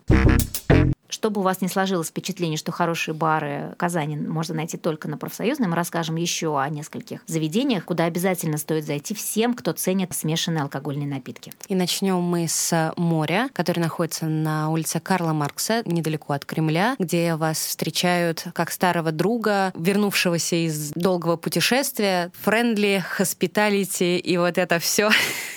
Чтобы 1.12 1.42
у 1.42 1.45
вас 1.45 1.61
не 1.61 1.69
сложилось 1.69 2.09
впечатление, 2.09 2.57
что 2.57 2.73
хорошие 2.73 3.14
бары 3.14 3.75
Казани 3.76 4.16
можно 4.16 4.54
найти 4.54 4.78
только 4.78 5.09
на 5.09 5.19
профсоюзной, 5.19 5.69
мы 5.69 5.76
расскажем 5.76 6.16
еще 6.16 6.59
о 6.59 6.66
нескольких 6.71 7.21
заведениях, 7.26 7.85
куда 7.85 8.04
обязательно 8.04 8.57
стоит 8.57 8.87
зайти 8.87 9.14
всем, 9.14 9.52
кто 9.52 9.73
ценит 9.73 10.14
смешанные 10.14 10.62
алкогольные 10.62 11.07
напитки. 11.07 11.52
И 11.69 11.75
начнем 11.75 12.16
мы 12.16 12.49
с 12.49 12.95
моря, 12.97 13.50
который 13.52 13.81
находится 13.81 14.25
на 14.25 14.71
улице 14.71 15.00
Карла 15.00 15.35
Маркса, 15.35 15.83
недалеко 15.85 16.33
от 16.33 16.47
Кремля, 16.47 16.97
где 16.99 17.35
вас 17.35 17.59
встречают 17.59 18.47
как 18.54 18.71
старого 18.71 19.12
друга, 19.12 19.73
вернувшегося 19.76 20.57
из 20.57 20.92
долгого 20.92 21.37
путешествия, 21.37 22.33
friendly, 22.40 23.04
hospitality 23.06 24.16
и 24.16 24.37
вот 24.38 24.57
это 24.57 24.78
все. 24.78 25.11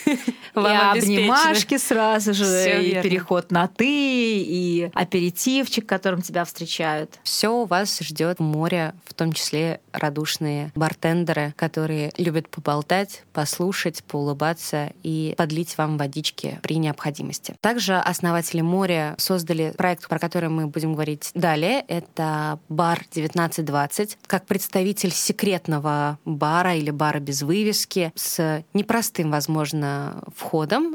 Вам 0.61 0.95
и 0.95 0.99
обнимашки 0.99 1.77
сразу 1.77 2.33
же, 2.33 2.45
Всё 2.45 2.79
и 2.79 2.85
верно. 2.87 3.03
переход 3.03 3.51
на 3.51 3.67
«ты», 3.67 3.85
и 3.87 4.89
аперитивчик, 4.93 5.85
которым 5.85 6.21
тебя 6.21 6.45
встречают. 6.45 7.19
Все 7.23 7.49
у 7.49 7.65
вас 7.65 7.99
ждет 7.99 8.39
море, 8.39 8.93
в 9.05 9.13
том 9.13 9.33
числе 9.33 9.81
радушные 9.91 10.71
бартендеры, 10.75 11.53
которые 11.57 12.11
любят 12.17 12.49
поболтать, 12.49 13.23
послушать, 13.33 14.03
поулыбаться 14.03 14.91
и 15.03 15.33
подлить 15.37 15.77
вам 15.77 15.97
водички 15.97 16.59
при 16.61 16.77
необходимости. 16.77 17.55
Также 17.61 17.95
основатели 17.95 18.61
моря 18.61 19.15
создали 19.17 19.73
проект, 19.77 20.07
про 20.07 20.19
который 20.19 20.49
мы 20.49 20.67
будем 20.67 20.93
говорить 20.93 21.31
далее. 21.33 21.83
Это 21.87 22.59
бар 22.69 22.99
1920, 23.11 24.17
как 24.27 24.45
представитель 24.45 25.11
секретного 25.11 26.19
бара 26.25 26.75
или 26.75 26.91
бара 26.91 27.19
без 27.19 27.41
вывески 27.41 28.11
с 28.15 28.63
непростым, 28.73 29.31
возможно, 29.31 30.23
входом, 30.35 30.44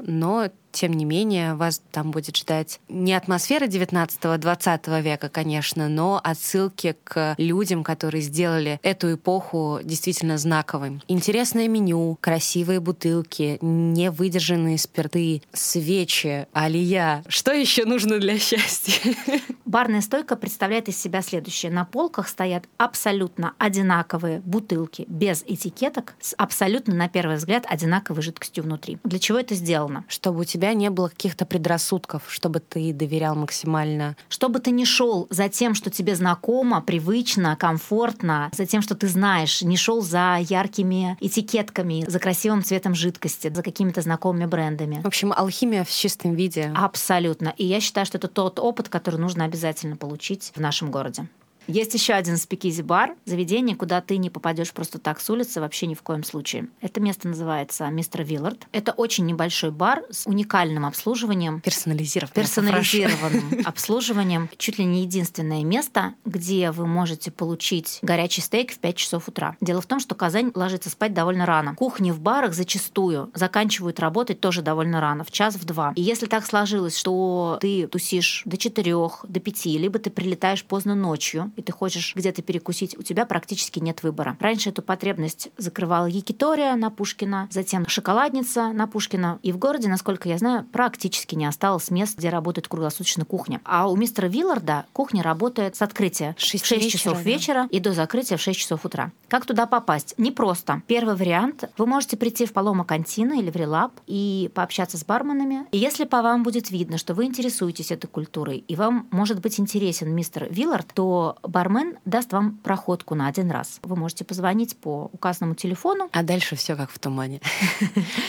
но 0.07 0.49
тем 0.73 0.93
не 0.93 1.05
менее, 1.05 1.55
вас 1.55 1.83
там 1.91 2.11
будет 2.11 2.37
ждать 2.37 2.81
не 2.89 3.13
атмосфера 3.15 3.67
19-20 3.67 5.03
века, 5.03 5.29
конечно, 5.29 5.89
но 5.89 6.21
отсылки 6.23 6.97
к 7.05 7.35
людям, 7.39 7.85
которые 7.85 8.23
сделали 8.23 8.79
эту 8.83 9.15
эпоху 9.15 9.81
действительно 9.83 10.39
знаковой. 10.39 11.01
Интересное 11.09 11.69
меню, 11.69 12.19
красивые 12.21 12.81
бутылки, 12.81 13.59
невыдержанные 13.61 14.79
спирты, 14.79 15.43
свечи, 15.53 16.47
алия. 16.53 17.23
Что 17.29 17.53
еще 17.53 17.85
нужно 17.85 18.19
для 18.19 18.39
счастья? 18.39 19.15
Барная 19.65 20.01
стойка 20.01 20.37
представляет 20.37 20.89
из 20.89 21.01
себя 21.01 21.23
следующее. 21.23 21.71
На 21.71 21.85
полках 21.85 22.29
стоят 22.29 22.65
абсолютно 22.77 23.55
одинаковые 23.59 24.41
бутылки 24.41 25.05
без 25.09 25.45
этикеток 25.47 26.15
с 26.21 26.35
абсолютно, 26.37 26.95
на 26.95 27.09
первый 27.09 27.37
взгляд, 27.37 27.65
одинаковой 27.69 28.23
жидкостью 28.23 28.65
внутри. 28.65 28.99
Для 29.05 29.19
чего 29.19 29.39
это 29.39 29.55
сделано? 29.55 30.05
Чтобы 30.09 30.41
у 30.41 30.45
тебя 30.45 30.60
тебя 30.61 30.75
не 30.75 30.91
было 30.91 31.09
каких-то 31.09 31.47
предрассудков, 31.47 32.25
чтобы 32.29 32.61
ты 32.61 32.93
доверял 32.93 33.35
максимально. 33.35 34.15
Чтобы 34.29 34.59
ты 34.59 34.73
не 34.73 34.85
шел 34.85 35.27
за 35.31 35.49
тем, 35.49 35.75
что 35.75 35.89
тебе 35.89 36.15
знакомо, 36.15 36.83
привычно, 36.83 37.57
комфортно, 37.57 38.51
за 38.53 38.67
тем, 38.67 38.83
что 38.83 38.95
ты 38.95 39.09
знаешь, 39.09 39.63
не 39.63 39.79
шел 39.79 40.03
за 40.03 40.37
яркими 40.39 41.17
этикетками, 41.19 42.05
за 42.07 42.19
красивым 42.19 42.63
цветом 42.63 42.95
жидкости, 42.95 43.51
за 43.51 43.63
какими-то 43.63 44.03
знакомыми 44.03 44.45
брендами. 44.45 45.01
В 45.03 45.07
общем, 45.07 45.33
алхимия 45.35 45.83
в 45.83 45.91
чистом 45.91 46.35
виде. 46.35 46.71
Абсолютно. 46.77 47.55
И 47.57 47.65
я 47.65 47.81
считаю, 47.81 48.05
что 48.05 48.19
это 48.19 48.29
тот 48.29 48.59
опыт, 48.59 48.91
который 48.91 49.19
нужно 49.19 49.47
обязательно 49.47 49.97
получить 49.97 50.53
в 50.55 50.61
нашем 50.61 50.91
городе. 50.91 51.27
Есть 51.67 51.95
еще 51.95 52.15
один 52.15 52.37
спикизи 52.37 52.83
бар, 52.83 53.15
заведение, 53.25 53.77
куда 53.77 54.01
ты 54.01 54.17
не 54.17 54.31
попадешь 54.31 54.73
просто 54.73 54.99
так 54.99 55.21
с 55.21 55.31
улицы, 55.31 55.61
вообще 55.61 55.87
ни 55.87 55.95
в 55.95 56.03
коем 56.03 56.25
случае. 56.25 56.69
Это 56.81 57.01
место 57.01 57.29
называется 57.29 57.89
Мистер 57.89 58.25
Виллард. 58.25 58.67
Это 58.73 58.93
очень 58.93 59.27
небольшой 59.27 59.71
бар 59.71 60.03
с 60.11 60.27
уникальным 60.27 60.87
обслуживанием. 60.87 61.61
Персонализированным. 61.61 62.35
Персонализированным 62.35 63.61
обслуживанием. 63.65 64.49
Чуть 64.57 64.79
ли 64.79 64.85
не 64.85 65.03
единственное 65.03 65.65
место, 65.65 66.15
где 66.25 66.71
вы 66.71 66.87
можете 66.87 67.31
получить 67.31 67.99
горячий 68.03 68.41
стейк 68.41 68.73
в 68.73 68.79
5 68.79 68.97
часов 68.97 69.29
утра. 69.29 69.57
Дело 69.61 69.81
в 69.81 69.87
том, 69.87 70.01
что 70.01 70.15
Казань 70.15 70.51
ложится 70.55 70.91
спать 70.91 71.15
довольно 71.15 71.47
рано. 71.47 71.75
Кухни 71.75 72.11
в 72.11 72.21
барах 72.21 72.55
зачастую 72.55 73.31
заканчивают 73.35 74.01
работать 74.01 74.41
тоже 74.41 74.63
довольно 74.63 75.01
рано, 75.01 75.25
в 75.25 75.31
час, 75.31 75.55
в 75.55 75.65
два. 75.65 75.93
И 75.97 76.03
если 76.03 76.27
так 76.27 76.45
сложилось, 76.47 76.97
что 76.97 77.59
ты 77.61 77.87
тусишь 77.87 78.43
до 78.45 78.57
четырех, 78.57 79.25
до 79.29 79.41
пяти, 79.41 79.77
либо 79.79 79.99
ты 79.99 80.11
прилетаешь 80.11 80.65
поздно 80.65 80.95
ночью, 80.95 81.50
и 81.57 81.63
ты 81.63 81.73
хочешь 81.73 82.15
где-то 82.15 82.43
перекусить, 82.43 82.97
у 82.99 83.03
тебя 83.03 83.27
практически 83.27 83.79
нет 83.79 84.03
выбора. 84.03 84.37
Раньше 84.41 84.71
эту 84.71 84.83
потребность 84.83 85.51
закрывала 85.57 86.07
Якитория 86.07 86.75
на 86.77 86.91
Пушкина, 86.91 87.49
затем 87.51 87.87
шоколадница 87.89 88.73
на 88.73 88.87
Пушкина. 88.87 89.39
И 89.43 89.53
в 89.53 89.59
городе, 89.59 89.89
насколько 89.89 90.29
я 90.29 90.39
знаю, 90.39 90.65
практически 90.73 91.35
не 91.35 91.47
осталось 91.47 91.91
мест, 91.91 92.19
где 92.19 92.29
работает 92.29 92.69
круглосуточно 92.69 93.25
кухня. 93.25 93.61
А 93.65 93.89
у 93.89 93.97
мистера 93.97 94.27
Вилларда 94.27 94.87
кухня 94.93 95.23
работает 95.23 95.77
с 95.77 95.83
открытия 95.83 96.35
6 96.39 96.65
в 96.65 96.67
6 96.67 96.83
вечера, 96.83 96.99
часов 96.99 97.19
да. 97.19 97.23
вечера 97.23 97.69
и 97.71 97.81
до 97.81 97.93
закрытия 97.93 98.37
в 98.37 98.41
6 98.41 98.59
часов 98.59 98.85
утра. 98.85 99.13
Как 99.29 99.47
туда 99.47 99.67
попасть? 99.67 100.15
Непросто. 100.19 100.83
Первый 100.87 101.15
вариант. 101.15 101.65
Вы 101.79 101.87
можете 101.87 102.17
прийти 102.17 102.47
в 102.47 102.53
Палома 102.53 102.85
Кантина 102.85 103.35
или 103.35 103.51
в 103.51 103.57
Релаб 103.57 103.93
и 104.07 104.51
пообщаться 104.55 104.99
с 104.99 105.05
барменами. 105.05 105.67
И 105.73 105.79
если 105.79 106.05
по 106.05 106.23
вам 106.23 106.43
будет 106.43 106.71
видно, 106.71 106.99
что 106.99 107.15
вы 107.15 107.27
интересуетесь 107.27 107.91
этой 107.91 108.07
культурой, 108.07 108.59
и 108.59 108.77
вам 108.77 109.09
может 109.11 109.41
быть 109.41 109.59
интересен 109.61 110.15
мистер 110.15 110.49
Виллард, 110.51 110.89
то 110.95 111.37
бармен 111.43 111.99
даст 112.05 112.33
вам 112.33 112.57
проходку 112.59 113.15
на 113.15 113.27
один 113.27 113.51
раз. 113.51 113.81
Вы 113.83 113.97
можете 113.97 114.25
позвонить 114.25 114.77
по 114.77 115.11
указанному 115.13 115.55
телефону. 115.55 116.09
А 116.13 116.23
дальше 116.23 116.57
все 116.57 116.77
как 116.77 116.91
в 116.91 116.99
тумане. 116.99 117.41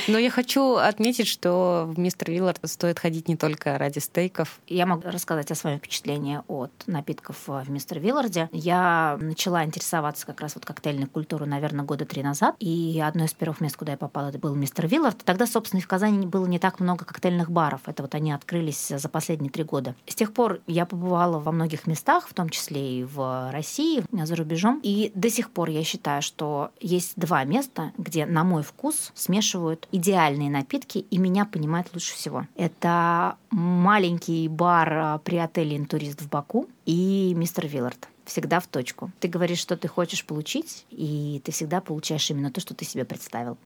Но 0.08 0.18
я 0.18 0.30
хочу 0.30 0.76
отметить, 0.76 1.28
что 1.28 1.86
в 1.88 2.00
мистер 2.00 2.32
Виллард 2.32 2.60
стоит 2.64 3.00
ходить 3.00 3.28
не 3.28 3.36
только 3.36 3.78
ради 3.78 4.00
стейков. 4.00 4.60
Я 4.68 4.86
могу 4.86 5.04
рассказать 5.10 5.52
о 5.52 5.56
своем 5.56 5.80
впечатлении 5.80 6.42
от 6.48 6.72
напитков 6.88 7.38
в 7.48 7.70
мистер 7.70 8.00
Вилларде. 8.00 8.50
Я 8.52 9.18
начала 9.20 9.64
интересоваться 9.64 10.26
как 10.26 10.42
раз 10.42 10.56
вот 10.56 10.66
коктейльной 10.66 11.08
культурой, 11.08 11.48
наверное, 11.48 11.86
года 11.86 12.06
три 12.06 12.24
назад. 12.24 12.56
И 12.60 13.02
одно 13.06 13.26
из 13.26 13.34
первых 13.34 13.62
мест, 13.62 13.78
куда 13.78 13.94
я 13.94 13.98
попала, 13.98 14.30
это 14.30 14.40
был 14.40 14.56
мистер 14.56 14.88
Виллард. 14.88 15.18
Тогда, 15.24 15.46
собственно, 15.48 15.82
в 15.82 15.88
Казани 15.88 16.26
было 16.26 16.46
не 16.46 16.60
так 16.60 16.80
много 16.80 17.06
коктейльных 17.06 17.50
баров. 17.50 17.82
Это 17.86 18.04
вот 18.04 18.16
они 18.16 18.32
открылись 18.32 18.90
за 18.90 19.10
последние 19.10 19.52
три 19.52 19.64
года. 19.64 19.96
С 20.08 20.16
тех 20.16 20.34
пор 20.34 20.62
я 20.68 20.86
побывала 20.86 21.40
во 21.40 21.52
многих 21.52 21.88
местах, 21.88 22.28
в 22.28 22.34
том 22.34 22.50
числе 22.50 23.00
и 23.00 23.01
в 23.04 23.52
России, 23.52 24.04
за 24.12 24.36
рубежом. 24.36 24.80
И 24.84 25.12
до 25.16 25.30
сих 25.30 25.50
пор 25.50 25.70
я 25.70 25.84
считаю, 25.84 26.22
что 26.22 26.72
есть 26.80 27.14
два 27.16 27.44
места, 27.44 27.92
где, 27.98 28.26
на 28.26 28.44
мой 28.44 28.64
вкус, 28.64 29.12
смешивают 29.16 29.88
идеальные 29.92 30.50
напитки, 30.50 31.00
и 31.10 31.18
меня 31.18 31.46
понимают 31.46 31.90
лучше 31.94 32.16
всего. 32.16 32.48
Это 32.56 33.36
маленький 33.50 34.48
бар 34.48 34.94
а, 34.94 35.18
при 35.20 35.38
отеле 35.38 35.78
«Интурист» 35.78 36.22
в 36.22 36.30
Баку 36.30 36.68
и 36.86 37.34
мистер 37.36 37.68
Виллард 37.68 38.08
всегда 38.26 38.60
в 38.60 38.68
точку. 38.68 39.12
Ты 39.20 39.28
говоришь, 39.28 39.60
что 39.60 39.76
ты 39.76 39.88
хочешь 39.88 40.26
получить, 40.26 40.86
и 40.90 41.42
ты 41.44 41.52
всегда 41.52 41.82
получаешь 41.82 42.30
именно 42.30 42.52
то, 42.52 42.62
что 42.62 42.74
ты 42.74 42.86
себе 42.86 43.04
представил. 43.04 43.58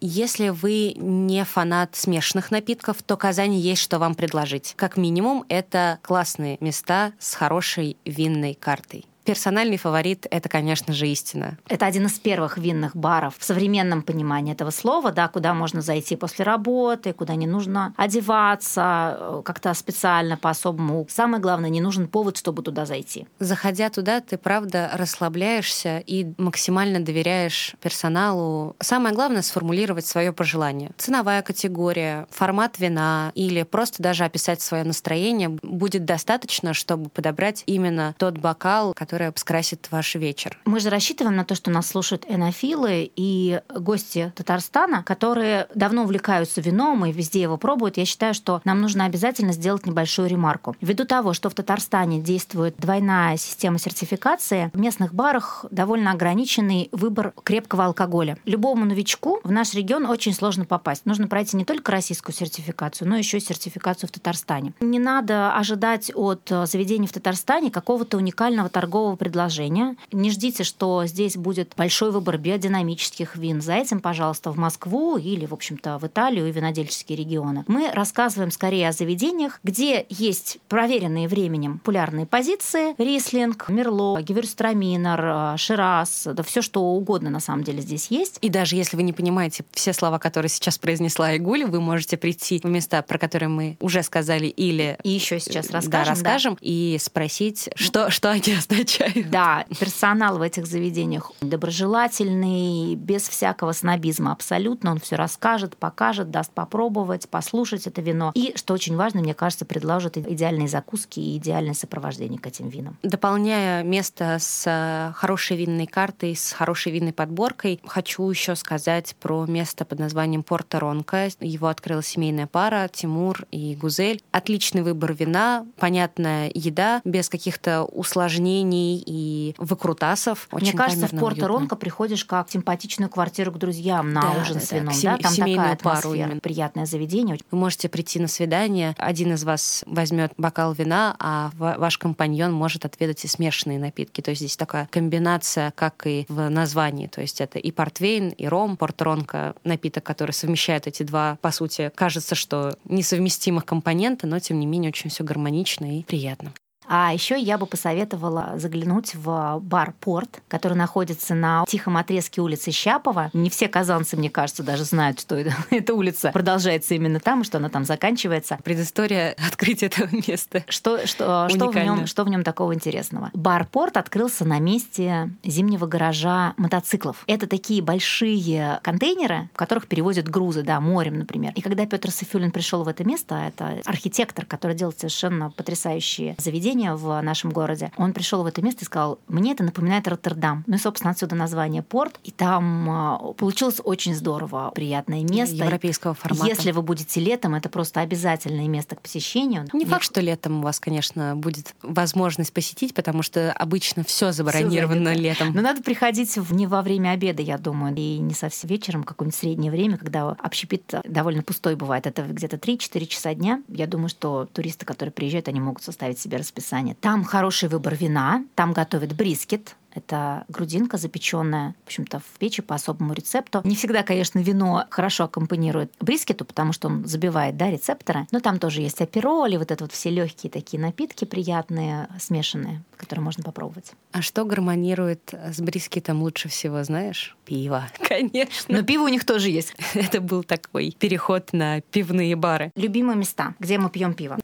Если 0.00 0.48
вы 0.48 0.94
не 0.96 1.44
фанат 1.44 1.96
смешанных 1.96 2.50
напитков, 2.50 3.02
то 3.02 3.16
Казани 3.16 3.60
есть 3.60 3.82
что 3.82 3.98
вам 3.98 4.14
предложить. 4.14 4.74
Как 4.76 4.96
минимум, 4.96 5.44
это 5.48 5.98
классные 6.02 6.56
места 6.60 7.12
с 7.18 7.34
хорошей 7.34 7.96
винной 8.04 8.54
картой. 8.54 9.06
Персональный 9.24 9.78
фаворит— 9.78 10.26
это, 10.30 10.48
конечно 10.48 10.92
же, 10.92 11.08
истина. 11.08 11.58
Это 11.68 11.86
один 11.86 12.06
из 12.06 12.18
первых 12.18 12.58
винных 12.58 12.94
баров 12.94 13.34
в 13.38 13.44
современном 13.44 14.02
понимании 14.02 14.52
этого 14.52 14.70
слова, 14.70 15.12
да, 15.12 15.28
куда 15.28 15.54
можно 15.54 15.80
зайти 15.80 16.16
после 16.16 16.44
работы, 16.44 17.12
куда 17.12 17.34
не 17.34 17.46
нужно 17.46 17.94
одеваться 17.96 19.16
э, 19.18 19.42
как-то 19.44 19.72
специально 19.74 20.36
по-особому. 20.36 21.06
Самое 21.08 21.42
главное, 21.42 21.70
не 21.70 21.80
нужен 21.80 22.08
повод, 22.08 22.36
чтобы 22.36 22.62
туда 22.62 22.84
зайти. 22.84 23.26
Заходя 23.38 23.88
туда, 23.88 24.20
ты, 24.20 24.36
правда, 24.36 24.90
расслабляешься 24.92 25.98
и 25.98 26.34
максимально 26.36 27.00
доверяешь 27.00 27.74
персоналу. 27.80 28.76
Самое 28.80 29.14
главное— 29.14 29.42
сформулировать 29.42 30.06
свое 30.06 30.32
пожелание. 30.32 30.90
Ценовая 30.98 31.42
категория, 31.42 32.26
формат 32.30 32.78
вина 32.78 33.32
или 33.34 33.62
просто 33.62 34.02
даже 34.02 34.24
описать 34.24 34.60
свое 34.60 34.84
настроение 34.84 35.48
будет 35.48 36.04
достаточно, 36.04 36.74
чтобы 36.74 37.08
подобрать 37.08 37.62
именно 37.66 38.14
тот 38.18 38.36
бокал, 38.38 38.92
который 38.94 39.13
которая 39.14 39.32
скрасит 39.36 39.86
ваш 39.92 40.16
вечер. 40.16 40.58
Мы 40.64 40.80
же 40.80 40.90
рассчитываем 40.90 41.36
на 41.36 41.44
то, 41.44 41.54
что 41.54 41.70
нас 41.70 41.86
слушают 41.86 42.24
энофилы 42.28 43.12
и 43.14 43.60
гости 43.72 44.32
Татарстана, 44.34 45.04
которые 45.04 45.68
давно 45.72 46.02
увлекаются 46.02 46.60
вином 46.60 47.06
и 47.06 47.12
везде 47.12 47.40
его 47.40 47.56
пробуют. 47.56 47.96
Я 47.96 48.06
считаю, 48.06 48.34
что 48.34 48.60
нам 48.64 48.80
нужно 48.80 49.04
обязательно 49.04 49.52
сделать 49.52 49.86
небольшую 49.86 50.28
ремарку. 50.28 50.74
Ввиду 50.80 51.04
того, 51.04 51.32
что 51.32 51.48
в 51.48 51.54
Татарстане 51.54 52.20
действует 52.20 52.74
двойная 52.76 53.36
система 53.36 53.78
сертификации, 53.78 54.72
в 54.74 54.80
местных 54.80 55.14
барах 55.14 55.64
довольно 55.70 56.10
ограниченный 56.10 56.88
выбор 56.90 57.34
крепкого 57.44 57.84
алкоголя. 57.84 58.36
Любому 58.46 58.84
новичку 58.84 59.38
в 59.44 59.52
наш 59.52 59.74
регион 59.74 60.06
очень 60.06 60.34
сложно 60.34 60.64
попасть. 60.64 61.06
Нужно 61.06 61.28
пройти 61.28 61.56
не 61.56 61.64
только 61.64 61.92
российскую 61.92 62.34
сертификацию, 62.34 63.08
но 63.08 63.16
еще 63.16 63.36
и 63.36 63.40
сертификацию 63.40 64.08
в 64.08 64.12
Татарстане. 64.12 64.72
Не 64.80 64.98
надо 64.98 65.54
ожидать 65.54 66.10
от 66.16 66.50
заведений 66.64 67.06
в 67.06 67.12
Татарстане 67.12 67.70
какого-то 67.70 68.16
уникального 68.16 68.68
торгового 68.68 69.03
готового 69.04 69.16
предложения. 69.16 69.96
Не 70.12 70.30
ждите, 70.30 70.64
что 70.64 71.04
здесь 71.06 71.36
будет 71.36 71.74
большой 71.76 72.10
выбор 72.10 72.38
биодинамических 72.38 73.36
вин. 73.36 73.60
За 73.60 73.74
этим, 73.74 74.00
пожалуйста, 74.00 74.50
в 74.50 74.56
Москву 74.56 75.16
или, 75.16 75.46
в 75.46 75.52
общем-то, 75.52 75.98
в 75.98 76.06
Италию 76.06 76.48
и 76.48 76.52
винодельческие 76.52 77.18
регионы. 77.18 77.64
Мы 77.66 77.90
рассказываем 77.92 78.50
скорее 78.50 78.88
о 78.88 78.92
заведениях, 78.92 79.60
где 79.62 80.06
есть 80.08 80.58
проверенные 80.68 81.28
временем 81.28 81.78
популярные 81.78 82.26
позиции. 82.26 82.94
Рислинг, 82.98 83.68
Мерло, 83.68 84.20
Геверстраминер, 84.22 85.58
Шираз, 85.58 86.28
да 86.32 86.42
все 86.42 86.62
что 86.62 86.82
угодно 86.82 87.30
на 87.30 87.40
самом 87.40 87.64
деле 87.64 87.82
здесь 87.82 88.08
есть. 88.10 88.38
И 88.40 88.48
даже 88.48 88.76
если 88.76 88.96
вы 88.96 89.02
не 89.02 89.12
понимаете 89.12 89.64
все 89.72 89.92
слова, 89.92 90.18
которые 90.18 90.48
сейчас 90.48 90.78
произнесла 90.78 91.26
Айгуль, 91.26 91.64
вы 91.64 91.80
можете 91.80 92.16
прийти 92.16 92.60
в 92.62 92.66
места, 92.66 93.02
про 93.02 93.18
которые 93.18 93.48
мы 93.48 93.76
уже 93.80 94.02
сказали, 94.02 94.46
или... 94.46 94.98
И 95.02 95.10
еще 95.10 95.40
сейчас 95.40 95.70
расскажем. 95.70 95.90
Да, 95.90 96.04
расскажем, 96.04 96.54
да. 96.54 96.58
и 96.62 96.98
спросить, 97.00 97.68
что, 97.74 98.10
что 98.10 98.30
они 98.30 98.54
означают 98.58 98.93
отвечаю. 98.94 99.26
Да, 99.30 99.64
персонал 99.78 100.38
в 100.38 100.42
этих 100.42 100.66
заведениях 100.66 101.32
доброжелательный, 101.40 102.94
без 102.94 103.28
всякого 103.28 103.72
снобизма 103.72 104.32
абсолютно. 104.32 104.92
Он 104.92 105.00
все 105.00 105.16
расскажет, 105.16 105.76
покажет, 105.76 106.30
даст 106.30 106.52
попробовать, 106.52 107.28
послушать 107.28 107.86
это 107.86 108.00
вино. 108.00 108.32
И, 108.34 108.52
что 108.56 108.74
очень 108.74 108.96
важно, 108.96 109.20
мне 109.20 109.34
кажется, 109.34 109.64
предложит 109.64 110.16
идеальные 110.16 110.68
закуски 110.68 111.20
и 111.20 111.36
идеальное 111.36 111.74
сопровождение 111.74 112.38
к 112.38 112.46
этим 112.46 112.68
винам. 112.68 112.98
Дополняя 113.02 113.82
место 113.82 114.36
с 114.38 114.64
э, 114.66 115.12
хорошей 115.14 115.56
винной 115.56 115.86
картой, 115.86 116.36
с 116.36 116.52
хорошей 116.52 116.92
винной 116.92 117.12
подборкой, 117.12 117.80
хочу 117.86 118.28
еще 118.30 118.54
сказать 118.56 119.16
про 119.20 119.46
место 119.46 119.84
под 119.84 119.98
названием 119.98 120.42
Порто 120.42 120.80
Ронко. 120.80 121.28
Его 121.40 121.68
открыла 121.68 122.02
семейная 122.02 122.46
пара 122.46 122.88
Тимур 122.92 123.46
и 123.50 123.76
Гузель. 123.76 124.22
Отличный 124.30 124.82
выбор 124.82 125.14
вина, 125.14 125.66
понятная 125.78 126.50
еда, 126.52 127.00
без 127.04 127.28
каких-то 127.28 127.84
усложнений 127.84 128.83
и 129.06 129.54
выкрутасов. 129.58 130.48
Очень 130.50 130.68
Мне 130.68 130.76
кажется, 130.76 131.06
в 131.06 131.18
Порто 131.18 131.48
Ронко 131.48 131.76
приходишь 131.76 132.24
как 132.24 132.50
симпатичную 132.50 133.10
квартиру 133.10 133.52
к 133.52 133.58
друзьям 133.58 134.12
на 134.12 134.22
да, 134.22 134.30
ужин 134.40 134.54
да, 134.54 134.60
с 134.60 134.72
вином. 134.72 134.94
Да, 135.02 135.16
да? 135.16 135.18
Там 135.18 135.34
такая 135.34 135.76
пару 135.76 136.14
именно. 136.14 136.40
приятное 136.40 136.86
заведение. 136.86 137.38
Вы 137.50 137.58
можете 137.58 137.88
прийти 137.88 138.18
на 138.18 138.28
свидание, 138.28 138.94
один 138.98 139.34
из 139.34 139.44
вас 139.44 139.84
возьмет 139.86 140.32
бокал 140.36 140.72
вина, 140.72 141.16
а 141.18 141.50
ваш 141.56 141.98
компаньон 141.98 142.52
может 142.52 142.84
отведать 142.84 143.24
и 143.24 143.28
смешанные 143.28 143.78
напитки. 143.78 144.20
То 144.20 144.30
есть 144.30 144.40
здесь 144.40 144.56
такая 144.56 144.88
комбинация, 144.90 145.72
как 145.72 146.06
и 146.06 146.26
в 146.28 146.48
названии. 146.48 147.06
То 147.06 147.20
есть 147.20 147.40
это 147.40 147.58
и 147.58 147.70
портвейн, 147.70 148.30
и 148.30 148.46
ром, 148.46 148.76
порторонка, 148.76 149.54
напиток, 149.64 150.04
который 150.04 150.32
совмещает 150.32 150.86
эти 150.86 151.02
два, 151.02 151.38
по 151.40 151.50
сути, 151.50 151.90
кажется, 151.94 152.34
что 152.34 152.76
несовместимых 152.84 153.64
компонента, 153.64 154.26
но 154.26 154.38
тем 154.38 154.60
не 154.60 154.66
менее 154.66 154.90
очень 154.90 155.10
все 155.10 155.24
гармонично 155.24 155.98
и 155.98 156.02
приятно. 156.02 156.52
А 156.86 157.12
еще 157.12 157.38
я 157.38 157.58
бы 157.58 157.66
посоветовала 157.66 158.54
заглянуть 158.56 159.14
в 159.14 159.58
бар 159.60 159.94
«Порт», 160.00 160.42
который 160.48 160.74
находится 160.74 161.34
на 161.34 161.64
тихом 161.66 161.96
отрезке 161.96 162.40
улицы 162.40 162.70
Щапова. 162.70 163.30
Не 163.32 163.50
все 163.50 163.68
казанцы, 163.68 164.16
мне 164.16 164.30
кажется, 164.30 164.62
даже 164.62 164.84
знают, 164.84 165.20
что 165.20 165.36
это, 165.36 165.54
эта 165.70 165.94
улица 165.94 166.30
продолжается 166.32 166.94
именно 166.94 167.20
там, 167.20 167.42
и 167.42 167.44
что 167.44 167.58
она 167.58 167.68
там 167.68 167.84
заканчивается. 167.84 168.58
Предыстория 168.62 169.34
открытия 169.48 169.86
этого 169.86 170.08
места. 170.10 170.64
Что, 170.68 171.06
что, 171.06 171.48
что, 171.48 171.70
в, 171.70 171.76
нем, 171.76 172.06
что 172.06 172.24
в 172.24 172.28
нем 172.28 172.42
такого 172.44 172.74
интересного? 172.74 173.30
Бар 173.34 173.66
«Порт» 173.66 173.96
открылся 173.96 174.44
на 174.44 174.58
месте 174.58 175.30
зимнего 175.42 175.86
гаража 175.86 176.54
мотоциклов. 176.56 177.24
Это 177.26 177.46
такие 177.46 177.82
большие 177.82 178.80
контейнеры, 178.82 179.48
в 179.54 179.56
которых 179.56 179.86
перевозят 179.86 180.28
грузы, 180.28 180.62
да, 180.62 180.80
морем, 180.80 181.18
например. 181.18 181.52
И 181.54 181.60
когда 181.60 181.86
Петр 181.86 182.10
Софюлин 182.10 182.50
пришел 182.50 182.82
в 182.82 182.88
это 182.88 183.04
место, 183.04 183.34
это 183.36 183.80
архитектор, 183.84 184.44
который 184.44 184.76
делает 184.76 184.98
совершенно 184.98 185.50
потрясающие 185.50 186.34
заведения, 186.38 186.73
заведение 186.74 186.94
в 186.94 187.20
нашем 187.22 187.50
городе. 187.50 187.92
Он 187.96 188.12
пришел 188.12 188.42
в 188.42 188.46
это 188.46 188.62
место 188.62 188.82
и 188.82 188.84
сказал, 188.84 189.18
мне 189.28 189.52
это 189.52 189.62
напоминает 189.62 190.08
Роттердам. 190.08 190.64
Ну 190.66 190.76
и, 190.76 190.78
собственно, 190.78 191.12
отсюда 191.12 191.34
название 191.34 191.82
порт. 191.82 192.18
И 192.24 192.30
там 192.30 192.90
а, 192.90 193.32
получилось 193.34 193.80
очень 193.82 194.14
здорово, 194.14 194.72
приятное 194.74 195.22
место. 195.22 195.56
Европейского 195.56 196.14
формата. 196.14 196.46
Если 196.46 196.72
вы 196.72 196.82
будете 196.82 197.20
летом, 197.20 197.54
это 197.54 197.68
просто 197.68 198.00
обязательное 198.00 198.68
место 198.68 198.96
к 198.96 199.00
посещению. 199.00 199.66
Не 199.72 199.84
факт, 199.84 200.04
что 200.04 200.20
летом 200.20 200.60
у 200.60 200.62
вас, 200.62 200.80
конечно, 200.80 201.36
будет 201.36 201.74
возможность 201.82 202.52
посетить, 202.52 202.94
потому 202.94 203.22
что 203.22 203.52
обычно 203.52 204.04
все 204.04 204.32
забронировано 204.32 205.12
всё 205.12 205.20
летом. 205.20 205.52
Но 205.54 205.62
надо 205.62 205.82
приходить 205.82 206.36
не 206.50 206.66
во 206.66 206.82
время 206.82 207.10
обеда, 207.10 207.42
я 207.42 207.58
думаю, 207.58 207.94
и 207.94 208.18
не 208.18 208.34
совсем 208.34 208.68
вечером, 208.70 209.04
какое-нибудь 209.04 209.38
среднее 209.38 209.70
время, 209.70 209.96
когда 209.96 210.30
общепит 210.30 210.94
довольно 211.04 211.42
пустой 211.42 211.76
бывает. 211.76 212.06
Это 212.06 212.22
где-то 212.22 212.56
3-4 212.56 213.06
часа 213.06 213.34
дня. 213.34 213.62
Я 213.68 213.86
думаю, 213.86 214.08
что 214.08 214.48
туристы, 214.52 214.86
которые 214.86 215.12
приезжают, 215.12 215.48
они 215.48 215.60
могут 215.60 215.82
составить 215.82 216.18
себе 216.18 216.38
расписание 216.38 216.63
расписание. 216.64 216.94
Там 217.00 217.24
хороший 217.24 217.68
выбор 217.68 217.94
вина, 217.94 218.44
там 218.54 218.72
готовят 218.72 219.14
брискет, 219.14 219.76
это 219.94 220.44
грудинка 220.48 220.96
запеченная, 220.96 221.76
в 221.84 221.86
общем-то, 221.86 222.18
в 222.18 222.38
печи 222.38 222.62
по 222.62 222.74
особому 222.74 223.12
рецепту. 223.12 223.60
Не 223.62 223.76
всегда, 223.76 224.02
конечно, 224.02 224.40
вино 224.40 224.86
хорошо 224.90 225.24
аккомпанирует 225.24 225.92
брискету, 226.00 226.44
потому 226.44 226.72
что 226.72 226.88
он 226.88 227.04
забивает 227.04 227.56
да, 227.56 227.70
рецепторы. 227.70 228.26
Но 228.32 228.40
там 228.40 228.58
тоже 228.58 228.80
есть 228.80 229.00
апероли, 229.00 229.56
вот 229.56 229.70
это 229.70 229.84
вот 229.84 229.92
все 229.92 230.10
легкие 230.10 230.50
такие 230.50 230.82
напитки 230.82 231.24
приятные, 231.24 232.08
смешанные, 232.18 232.82
которые 232.96 233.22
можно 233.22 233.44
попробовать. 233.44 233.92
А 234.10 234.20
что 234.20 234.44
гармонирует 234.44 235.32
с 235.32 235.60
брискетом 235.60 236.22
лучше 236.22 236.48
всего, 236.48 236.82
знаешь? 236.82 237.36
Пиво, 237.44 237.84
конечно. 238.08 238.78
Но 238.78 238.82
пиво 238.82 239.04
у 239.04 239.08
них 239.08 239.24
тоже 239.24 239.50
есть. 239.50 239.76
Это 239.94 240.20
был 240.20 240.42
такой 240.42 240.96
переход 240.98 241.52
на 241.52 241.82
пивные 241.82 242.34
бары. 242.34 242.72
Любимые 242.74 243.16
места, 243.16 243.54
где 243.60 243.78
мы 243.78 243.90
пьем 243.90 244.14
пиво 244.14 244.38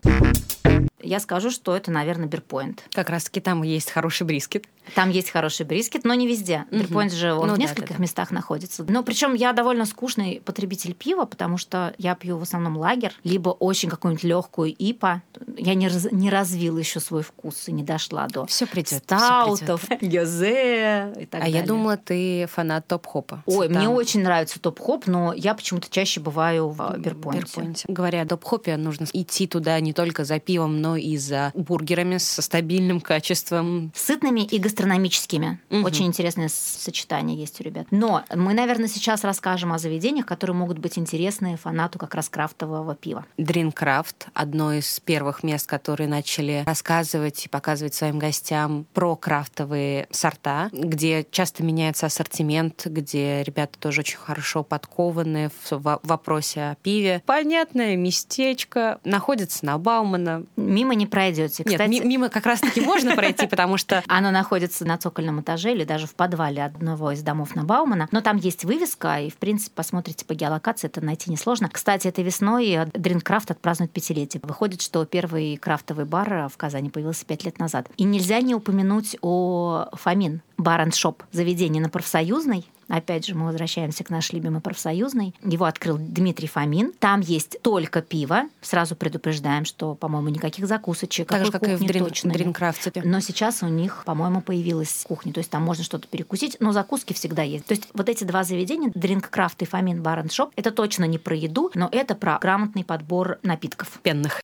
я 1.02 1.21
скажу, 1.21 1.50
что 1.50 1.76
это, 1.76 1.90
наверное, 1.90 2.26
Бирпоинт. 2.26 2.85
Как 2.92 3.11
раз-таки 3.11 3.40
там 3.40 3.62
есть 3.62 3.90
хороший 3.90 4.26
брискет. 4.26 4.66
Там 4.95 5.11
есть 5.11 5.30
хороший 5.30 5.66
брискет, 5.66 6.04
но 6.04 6.14
не 6.14 6.26
везде. 6.26 6.64
Угу. 6.71 6.80
Бирпоинт 6.80 7.12
же 7.12 7.33
он 7.35 7.49
ну, 7.49 7.54
в 7.54 7.59
нескольких 7.59 7.83
да, 7.83 7.95
да, 7.95 7.99
да. 7.99 8.02
местах 8.02 8.30
находится. 8.30 8.85
Но 8.88 9.02
причем 9.02 9.35
я 9.35 9.52
довольно 9.52 9.85
скучный 9.85 10.42
потребитель 10.45 10.95
пива, 10.95 11.25
потому 11.25 11.59
что 11.59 11.95
я 11.99 12.14
пью 12.14 12.38
в 12.38 12.42
основном 12.42 12.76
лагер, 12.76 13.12
либо 13.23 13.50
очень 13.50 13.88
какую-нибудь 13.88 14.25
легкую 14.25 14.75
ипа. 14.76 15.23
Я 15.57 15.75
не, 15.75 15.88
раз, 15.88 16.09
не 16.11 16.30
развил 16.30 16.78
еще 16.78 17.00
свой 17.00 17.23
вкус 17.23 17.69
и 17.69 17.73
не 17.73 17.83
дошла 17.83 18.26
до 18.26 18.47
все 18.47 18.66
придет, 18.66 19.02
стаутов, 19.04 19.88
гёзе 20.00 21.12
и 21.21 21.26
так 21.26 21.40
а 21.40 21.45
далее. 21.45 21.61
я 21.61 21.66
думала, 21.66 21.97
ты 21.97 22.47
фанат 22.47 22.86
топ-хопа. 22.86 23.43
Ой, 23.47 23.69
Там... 23.69 23.76
мне 23.76 23.89
очень 23.89 24.23
нравится 24.23 24.60
топ-хоп, 24.60 25.06
но 25.06 25.32
я 25.32 25.54
почему-то 25.54 25.89
чаще 25.91 26.21
бываю 26.21 26.69
в 26.69 26.97
Бирпоинте. 26.99 27.47
Бирпоинте. 27.47 27.84
Говоря 27.89 28.23
о 28.23 28.26
топ-хопе, 28.26 28.76
нужно 28.76 29.06
идти 29.13 29.47
туда 29.47 29.78
не 29.80 29.93
только 29.93 30.25
за 30.25 30.41
пивом, 30.41 30.80
но 30.80 30.90
и 30.97 31.17
за 31.17 31.53
бургерами 31.55 32.19
со 32.19 32.43
стабильным 32.43 33.00
качеством. 33.00 33.93
Сытными 33.95 34.41
и 34.41 34.59
гастрономическими. 34.59 35.61
Угу. 35.71 35.87
Очень 35.87 36.07
интересное 36.07 36.49
сочетание 36.49 37.37
есть 37.37 37.61
у 37.61 37.65
ребят. 37.65 37.87
Но 37.91 38.25
мы, 38.35 38.55
наверное, 38.55 38.89
сейчас 38.89 39.25
расскажем 39.25 39.73
о 39.73 39.79
заведениях, 39.79 40.26
которые 40.26 40.57
могут 40.57 40.79
быть 40.79 40.99
интересны 40.99 41.57
фанату 41.57 41.99
как 41.99 42.15
раз 42.15 42.29
крафтового 42.29 42.95
пива. 42.95 43.26
Дринкрафт— 43.37 44.29
одно 44.35 44.73
из 44.73 45.00
первых 45.00 45.43
мест, 45.43 45.67
которые 45.67 46.09
начали 46.09 46.65
рассказывать 46.67 47.47
и 47.47 47.49
показывать 47.49 47.95
своим 47.95 48.19
гостям 48.19 48.87
про 48.95 49.17
крафтовые 49.17 50.07
сорта, 50.11 50.71
где 50.73 51.26
часто 51.31 51.63
меняется 51.63 52.07
ассортимент, 52.07 52.87
где 52.87 53.43
ребята 53.43 53.79
тоже 53.79 54.00
очень 54.00 54.19
хорошо 54.19 54.63
подкованы 54.63 55.50
в 55.71 56.00
вопросе 56.03 56.61
о 56.61 56.75
пиве. 56.76 57.23
Понятное 57.26 57.97
местечко, 57.97 59.00
находится 59.05 59.65
на 59.65 59.79
Баумана. 59.79 60.45
Мимо 60.80 60.95
не 60.95 61.06
пройдете. 61.06 61.62
Нет, 61.66 61.78
Кстати, 61.78 62.06
мимо 62.06 62.30
как 62.30 62.47
раз-таки 62.47 62.80
можно 62.80 63.14
пройти, 63.14 63.47
потому 63.47 63.76
что... 63.76 64.02
Оно 64.08 64.30
находится 64.30 64.86
на 64.86 64.97
цокольном 64.97 65.43
этаже 65.43 65.73
или 65.73 65.84
даже 65.84 66.06
в 66.06 66.14
подвале 66.14 66.64
одного 66.64 67.12
из 67.12 67.23
домов 67.23 67.54
на 67.54 67.64
Баумана. 67.64 68.08
Но 68.12 68.23
там 68.23 68.38
есть 68.38 68.64
вывеска, 68.64 69.21
и, 69.21 69.28
в 69.28 69.36
принципе, 69.36 69.73
посмотрите 69.75 70.25
по 70.25 70.32
геолокации, 70.32 70.86
это 70.86 71.04
найти 71.04 71.30
несложно. 71.30 71.69
Кстати, 71.69 72.08
этой 72.08 72.25
весной 72.25 72.78
Дринкрафт 72.95 73.50
отпразднует 73.50 73.90
пятилетие. 73.90 74.40
Выходит, 74.43 74.80
что 74.80 75.04
первый 75.04 75.58
крафтовый 75.58 76.06
бар 76.06 76.49
в 76.49 76.56
Казани 76.56 76.88
появился 76.88 77.26
пять 77.26 77.45
лет 77.45 77.58
назад. 77.58 77.90
И 77.99 78.04
нельзя 78.04 78.40
не 78.40 78.54
упомянуть 78.54 79.19
о 79.21 79.86
Фомин, 79.93 80.40
Bar 80.56 80.91
Shop 80.95 81.25
заведение 81.30 81.82
на 81.82 81.90
профсоюзной, 81.90 82.64
Опять 82.91 83.26
же, 83.26 83.35
мы 83.35 83.47
возвращаемся 83.47 84.05
к 84.05 84.11
нашей 84.11 84.37
любимой 84.37 84.61
профсоюзной. 84.61 85.35
Его 85.43 85.65
открыл 85.65 85.97
Дмитрий 85.99 86.49
Фомин. 86.49 86.93
Там 86.99 87.21
есть 87.21 87.61
только 87.63 88.03
пиво. 88.03 88.43
Сразу 88.61 88.97
предупреждаем, 88.97 89.65
что, 89.65 89.95
по-моему, 89.95 90.29
никаких 90.29 90.67
закусочек. 90.67 91.29
Так 91.29 91.47
же, 91.47 91.53
как 91.53 91.63
и 91.69 91.75
в 91.75 91.85
дрин, 91.85 92.05
точно 92.05 92.33
Дринкрафте. 92.33 92.93
Но 93.05 93.21
сейчас 93.21 93.63
у 93.63 93.69
них, 93.69 94.03
по-моему, 94.05 94.41
появилась 94.41 95.05
кухня. 95.07 95.33
То 95.33 95.39
есть 95.39 95.50
там 95.50 95.63
можно 95.63 95.85
что-то 95.85 96.09
перекусить, 96.09 96.57
но 96.61 96.73
закуски 96.73 97.13
всегда 97.13 97.43
есть. 97.43 97.67
То 97.67 97.75
есть 97.75 97.89
вот 97.95 98.09
эти 98.09 98.25
два 98.25 98.45
заведения, 98.45 98.91
Дринкрафт 98.95 99.63
и 99.63 99.65
Фомин 99.65 100.03
Bar 100.02 100.21
Shop, 100.30 100.52
это 100.57 100.71
точно 100.71 101.05
не 101.05 101.19
про 101.19 101.35
еду, 101.35 101.71
но 101.75 101.89
это 101.91 102.15
про 102.15 102.39
грамотный 102.41 102.85
подбор 102.85 103.39
напитков. 103.43 103.99
Пенных. 104.03 104.41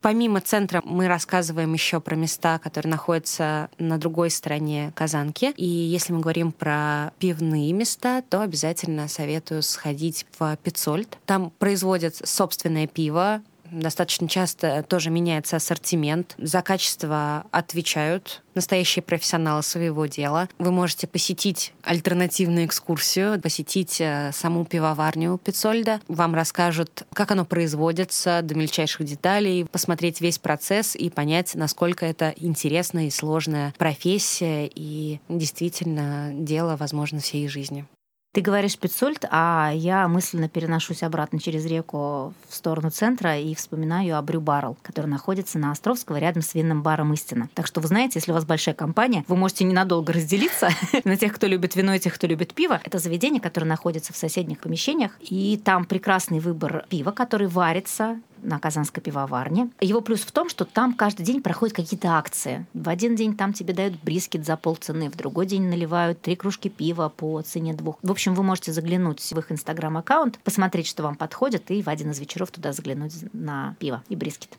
Помимо 0.00 0.40
центра 0.40 0.82
мы 0.84 1.06
рассказываем 1.06 1.72
еще 1.72 2.00
про 2.00 2.16
места, 2.16 2.58
которые 2.58 2.90
находятся 2.90 3.70
на 3.78 3.98
другой 3.98 4.30
стороне 4.30 4.92
Казанки. 4.96 5.52
И 5.56 5.64
если 5.64 6.12
мы 6.12 6.20
говорим 6.20 6.50
про 6.50 7.12
пивные 7.18 7.72
места, 7.72 8.22
то 8.28 8.40
обязательно 8.40 9.06
советую 9.08 9.62
сходить 9.62 10.26
в 10.38 10.56
Пиццольд. 10.62 11.18
Там 11.24 11.50
производят 11.58 12.16
собственное 12.16 12.86
пиво, 12.88 13.42
достаточно 13.72 14.28
часто 14.28 14.82
тоже 14.82 15.10
меняется 15.10 15.56
ассортимент. 15.56 16.34
За 16.38 16.62
качество 16.62 17.46
отвечают 17.50 18.42
настоящие 18.54 19.02
профессионалы 19.02 19.62
своего 19.62 20.06
дела. 20.06 20.48
Вы 20.58 20.72
можете 20.72 21.06
посетить 21.06 21.72
альтернативную 21.82 22.66
экскурсию, 22.66 23.40
посетить 23.40 24.00
э, 24.00 24.30
саму 24.32 24.64
пивоварню 24.64 25.38
Пиццольда. 25.38 26.00
Вам 26.08 26.34
расскажут, 26.34 27.04
как 27.14 27.30
оно 27.30 27.44
производится 27.44 28.40
до 28.42 28.54
мельчайших 28.54 29.04
деталей, 29.04 29.64
посмотреть 29.64 30.20
весь 30.20 30.38
процесс 30.38 30.94
и 30.94 31.08
понять, 31.08 31.54
насколько 31.54 32.04
это 32.04 32.34
интересная 32.36 33.06
и 33.06 33.10
сложная 33.10 33.74
профессия 33.78 34.70
и 34.72 35.20
действительно 35.28 36.30
дело, 36.34 36.76
возможно, 36.76 37.20
всей 37.20 37.48
жизни. 37.48 37.86
Ты 38.34 38.40
говоришь 38.40 38.78
Пиццульт, 38.78 39.26
а 39.30 39.72
я 39.74 40.08
мысленно 40.08 40.48
переношусь 40.48 41.02
обратно 41.02 41.38
через 41.38 41.66
реку 41.66 42.32
в 42.48 42.54
сторону 42.54 42.88
центра 42.88 43.38
и 43.38 43.54
вспоминаю 43.54 44.16
о 44.16 44.22
Брю 44.22 44.42
который 44.80 45.08
находится 45.08 45.58
на 45.58 45.70
Островского 45.70 46.16
рядом 46.16 46.40
с 46.40 46.54
винным 46.54 46.82
баром 46.82 47.12
«Истина». 47.12 47.50
Так 47.52 47.66
что 47.66 47.82
вы 47.82 47.88
знаете, 47.88 48.20
если 48.20 48.30
у 48.30 48.34
вас 48.34 48.46
большая 48.46 48.74
компания, 48.74 49.22
вы 49.28 49.36
можете 49.36 49.64
ненадолго 49.64 50.14
разделиться 50.14 50.70
на 51.04 51.18
тех, 51.18 51.34
кто 51.34 51.46
любит 51.46 51.76
вино 51.76 51.92
и 51.92 51.98
тех, 51.98 52.14
кто 52.14 52.26
любит 52.26 52.54
пиво. 52.54 52.80
Это 52.82 52.98
заведение, 52.98 53.38
которое 53.38 53.66
находится 53.66 54.14
в 54.14 54.16
соседних 54.16 54.60
помещениях, 54.60 55.12
и 55.20 55.60
там 55.62 55.84
прекрасный 55.84 56.40
выбор 56.40 56.86
пива, 56.88 57.10
который 57.10 57.48
варится 57.48 58.18
на 58.42 58.58
Казанской 58.58 59.02
пивоварне. 59.02 59.70
Его 59.80 60.00
плюс 60.00 60.20
в 60.20 60.32
том, 60.32 60.48
что 60.48 60.64
там 60.64 60.94
каждый 60.94 61.24
день 61.24 61.42
проходят 61.42 61.74
какие-то 61.74 62.16
акции. 62.16 62.66
В 62.74 62.88
один 62.88 63.16
день 63.16 63.36
там 63.36 63.52
тебе 63.52 63.74
дают 63.74 63.94
брискет 64.02 64.44
за 64.44 64.56
полцены, 64.56 65.10
в 65.10 65.16
другой 65.16 65.46
день 65.46 65.68
наливают 65.68 66.20
три 66.20 66.36
кружки 66.36 66.68
пива 66.68 67.08
по 67.08 67.40
цене 67.42 67.74
двух. 67.74 67.98
В 68.02 68.10
общем, 68.10 68.34
вы 68.34 68.42
можете 68.42 68.72
заглянуть 68.72 69.20
в 69.20 69.38
их 69.38 69.52
инстаграм-аккаунт, 69.52 70.38
посмотреть, 70.40 70.86
что 70.86 71.02
вам 71.02 71.16
подходит, 71.16 71.70
и 71.70 71.82
в 71.82 71.88
один 71.88 72.10
из 72.10 72.18
вечеров 72.18 72.50
туда 72.50 72.72
заглянуть 72.72 73.14
на 73.32 73.76
пиво 73.78 74.02
и 74.08 74.16
брискет. 74.16 74.58